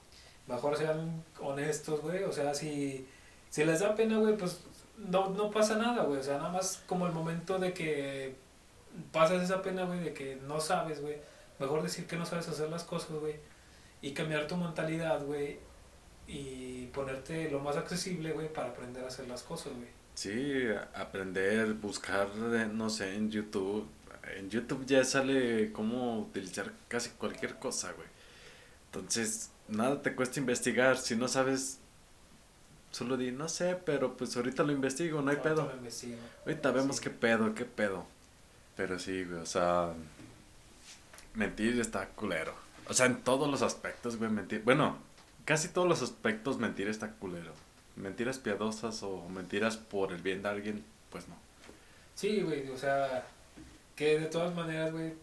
[0.48, 2.24] Mejor sean honestos, güey.
[2.24, 3.08] O sea, si,
[3.50, 4.62] si les da pena, güey, pues
[4.98, 6.20] no, no pasa nada, güey.
[6.20, 8.36] O sea, nada más como el momento de que
[9.12, 11.18] pasas esa pena, güey, de que no sabes, güey.
[11.60, 13.36] Mejor decir que no sabes hacer las cosas, güey.
[14.04, 15.58] Y cambiar tu mentalidad, güey.
[16.28, 19.88] Y ponerte lo más accesible, güey, para aprender a hacer las cosas, güey.
[20.14, 23.88] Sí, aprender, buscar, eh, no sé, en YouTube.
[24.38, 28.08] En YouTube ya sale cómo utilizar casi cualquier cosa, güey.
[28.86, 30.98] Entonces, nada te cuesta investigar.
[30.98, 31.80] Si no sabes,
[32.92, 35.72] solo di, no sé, pero pues ahorita lo investigo, no hay Ahorita pedo.
[36.46, 37.04] Ahorita vemos Sí.
[37.04, 38.06] qué pedo, qué pedo.
[38.78, 39.94] Pero sí, güey, o sea,
[41.34, 42.63] mentir está culero.
[42.90, 44.62] O sea, en todos los aspectos, güey, mentir.
[44.64, 44.98] Bueno,
[45.46, 47.54] casi todos los aspectos mentir está culero.
[47.96, 51.36] Mentiras piadosas o mentiras por el bien de alguien, pues no.
[52.16, 53.26] Sí, güey, o sea,
[53.96, 55.14] que de todas maneras, güey,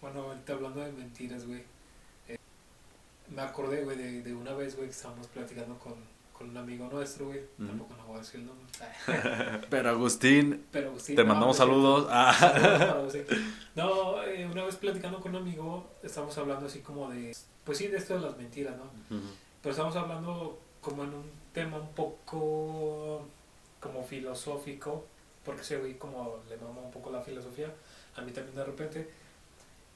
[0.00, 1.62] bueno, ahorita hablando de mentiras, güey,
[2.28, 2.38] eh,
[3.28, 5.94] me acordé, güey, de, de una vez, güey, que estábamos platicando con,
[6.42, 8.66] con un amigo nuestro, güey, tampoco no voy a decir el nombre,
[9.70, 12.08] Pero Agustín, pero te no, mandamos saludos.
[12.10, 12.34] Ah.
[12.78, 13.16] Saludos.
[13.76, 17.34] No, eh, una vez platicando con un amigo, estamos hablando así como de,
[17.64, 18.90] pues sí, de esto de las mentiras, ¿no?
[19.62, 23.24] Pero estamos hablando como en un tema un poco
[23.78, 25.06] como filosófico,
[25.44, 27.72] porque ese güey como le mama un poco la filosofía,
[28.16, 29.08] a mí también de repente,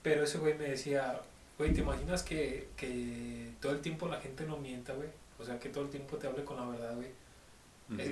[0.03, 1.21] pero ese güey me decía,
[1.59, 5.09] güey, ¿te imaginas que, que todo el tiempo la gente no mienta, güey?
[5.39, 7.09] O sea, que todo el tiempo te hable con la verdad, güey.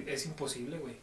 [0.07, 0.97] Es, imposible, güey.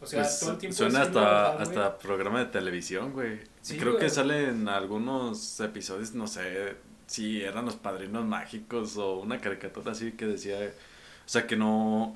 [0.00, 1.62] O sea, Pues, todo el tiempo suena hasta, verdad, güey.
[1.62, 3.40] hasta programa de televisión, güey.
[3.62, 4.04] Sí, Creo güey.
[4.04, 6.74] que sale en algunos episodios, no sé
[7.06, 10.58] si eran los padrinos mágicos o una caricatura así que decía,
[11.24, 12.14] o sea, que no,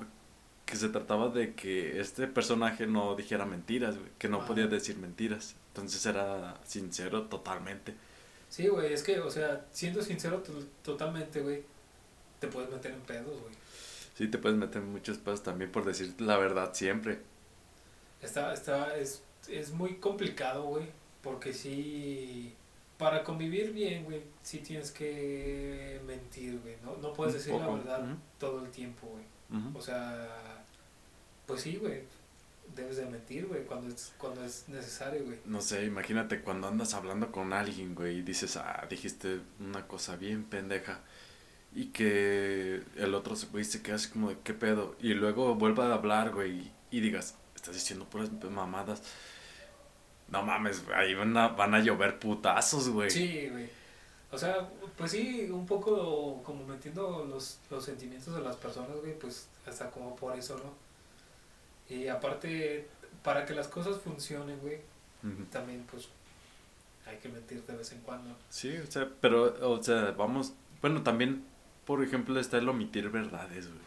[0.65, 4.97] que se trataba de que este personaje no dijera mentiras, güey, que no podía decir
[4.97, 5.55] mentiras.
[5.69, 7.93] Entonces era sincero totalmente.
[8.49, 11.63] Sí, güey, es que, o sea, siendo sincero to- totalmente, güey,
[12.39, 13.53] te puedes meter en pedos, güey.
[14.15, 17.19] Sí, te puedes meter en muchos pedos también por decir la verdad siempre.
[18.21, 20.87] Está, está, es, es muy complicado, güey,
[21.21, 22.53] porque sí,
[22.97, 26.97] para convivir bien, güey, sí tienes que mentir, güey, ¿no?
[26.97, 29.23] No puedes decir la verdad todo el tiempo, güey.
[29.75, 30.65] O sea,
[31.45, 32.01] pues sí, güey,
[32.75, 35.37] debes de mentir, güey, cuando es, cuando es necesario, güey.
[35.45, 40.15] No sé, imagínate cuando andas hablando con alguien, güey, y dices, ah, dijiste una cosa
[40.15, 41.01] bien pendeja.
[41.77, 44.95] Y que el otro se- güey se queda así como de, ¿qué pedo?
[44.99, 49.03] Y luego vuelva a hablar, güey, y digas, estás diciendo puras mamadas.
[50.29, 53.11] No mames, ahí van a, van a llover putazos, güey.
[53.11, 53.69] Sí, güey.
[54.31, 54.67] O sea,
[54.97, 59.91] pues sí, un poco como metiendo los, los sentimientos de las personas, güey, pues hasta
[59.91, 61.95] como por eso, ¿no?
[61.95, 62.87] Y aparte,
[63.23, 64.79] para que las cosas funcionen, güey,
[65.51, 66.09] también pues
[67.05, 68.35] hay que mentir de vez en cuando.
[68.49, 71.45] Sí, o sea, pero, o sea, vamos, bueno, también,
[71.87, 73.79] por ejemplo, está el omitir verdades, güey.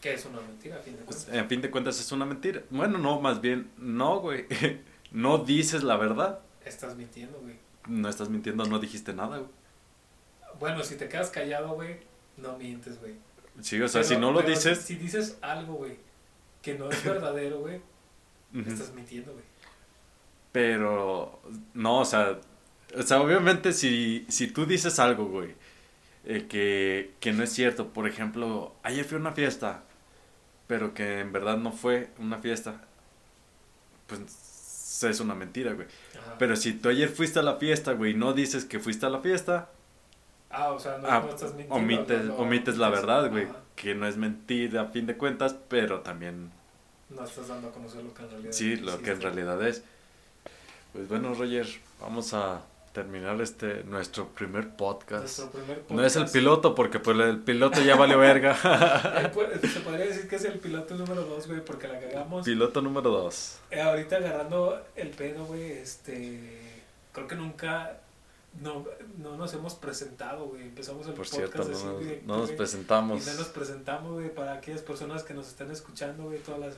[0.00, 1.44] Que es una mentira, a fin de Pues, cuentas.
[1.44, 2.62] a fin de cuentas es una mentira.
[2.70, 4.46] Bueno, no, más bien, no, güey.
[5.12, 6.40] No dices la verdad.
[6.64, 7.54] Estás mintiendo, güey.
[7.86, 9.50] No estás mintiendo, no dijiste nada, güey.
[10.58, 11.98] Bueno, si te quedas callado, güey,
[12.36, 13.14] no mientes, güey.
[13.62, 14.78] Sí, o sea, Pero- si no lo dices...
[14.78, 15.96] Si, si dices algo, güey,
[16.60, 17.80] que no es verdadero, güey,
[18.66, 19.44] estás mintiendo, güey.
[20.52, 21.40] Pero,
[21.74, 22.38] no, o sea,
[22.96, 25.54] o sea, obviamente si, si tú dices algo, güey,
[26.26, 29.82] eh, que, que no es cierto, por ejemplo, ayer fui a una fiesta,
[30.66, 32.80] pero que en verdad no fue una fiesta,
[34.06, 35.86] pues es una mentira, güey.
[36.18, 36.34] Ajá.
[36.38, 39.10] Pero si tú ayer fuiste a la fiesta, güey, y no dices que fuiste a
[39.10, 39.70] la fiesta,
[40.50, 41.74] ah, o sea, no, ah, no estás mintiendo.
[41.74, 43.56] omites, no, no omites la verdad, güey, Ajá.
[43.76, 46.50] que no es mentira a fin de cuentas, pero también
[47.10, 49.84] No estás dando a conocer lo que en realidad Sí, lo que en realidad es.
[50.92, 51.66] Pues bueno, Roger,
[52.00, 52.62] vamos a
[52.96, 55.20] terminar este nuestro primer podcast.
[55.38, 56.32] Nuestro primer No es el podcast.
[56.34, 58.56] piloto, porque pues el piloto ya valió verga.
[59.22, 62.44] Eh, pues, Se podría decir que es el piloto número 2, güey, porque la cagamos.
[62.46, 63.58] piloto número 2.
[63.70, 66.40] Eh, ahorita agarrando el pedo, güey, este.
[67.12, 67.98] Creo que nunca.
[68.62, 68.86] No,
[69.18, 70.62] no nos hemos presentado, güey.
[70.62, 73.26] Empezamos el Por podcast cierto, no, así, nos- güey, no nos presentamos.
[73.26, 76.74] Y no nos presentamos, güey, para aquellas personas que nos están escuchando, güey, todas las,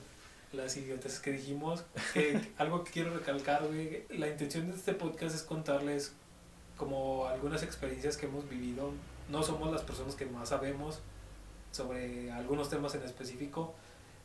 [0.53, 1.85] las idiotas que dijimos.
[2.15, 6.13] Que, algo que quiero recalcar, güey, la intención de este podcast es contarles
[6.77, 8.93] como algunas experiencias que hemos vivido.
[9.29, 11.01] No somos las personas que más sabemos
[11.73, 13.75] sobre algunos temas en específico,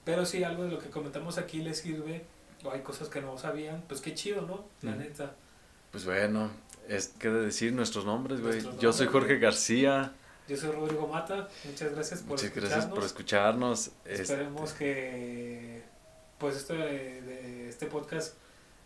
[0.06, 2.24] pero si algo de lo que comentamos aquí les sirve
[2.64, 4.66] o hay cosas que no sabían, pues qué chido, ¿no?
[4.82, 5.00] La Ujú.
[5.02, 5.36] neta.
[5.92, 6.50] Pues bueno,
[6.88, 8.62] es que de decir nuestros nombres, güey.
[8.80, 9.38] Yo soy Jorge.
[9.40, 10.14] García.
[10.48, 12.72] Yo soy Rodrigo Mata, muchas gracias por Muchas escucharnos.
[12.72, 13.92] gracias por escucharnos.
[14.06, 15.84] Esperemos Este, que
[16.38, 18.36] pues esto de, de este podcast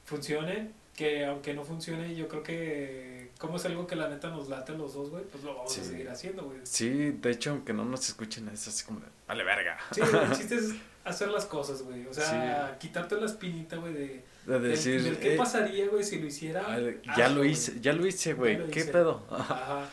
[0.06, 4.50] funcione, que aunque no funcione, yo creo que como es algo que la neta nos
[4.50, 6.60] late a los dos, güey, pues lo vamos a seguir haciendo, güey.
[6.64, 9.78] Sí, de hecho, aunque no nos escuchen, es así como de, vale verga.
[9.92, 10.74] Sí, el chiste es
[11.06, 12.08] hacer las cosas, güey.
[12.08, 16.20] O sea, quitarte la espinita, güey, de, De decir, del qué eh, pasaría, güey, si
[16.20, 16.66] lo hiciera.
[16.68, 16.80] ah,
[17.16, 18.68] ya lo hice, ya lo hice, güey.
[18.70, 18.92] ¿Qué hice.
[18.92, 19.26] pedo?
[19.32, 19.88] Ajá.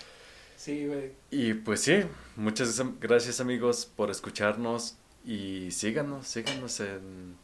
[0.56, 1.12] Sí, güey.
[1.30, 2.04] Y pues sí,
[2.36, 7.36] muchas gracias amigos por escucharnos y síganos, síganos en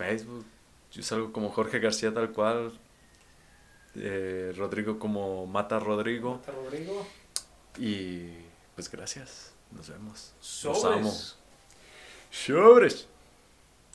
[0.00, 0.44] Facebook.
[0.92, 2.72] Yo salgo como Jorge García tal cual,
[3.94, 7.06] eh, Rodrigo como Mata Rodrigo Hasta Rodrigo.
[7.78, 8.28] y
[8.74, 10.32] pues gracias, nos vemos.
[10.38, 10.46] Los
[10.80, 10.84] Sobres.
[10.84, 11.12] amo.
[12.30, 13.08] Sobres.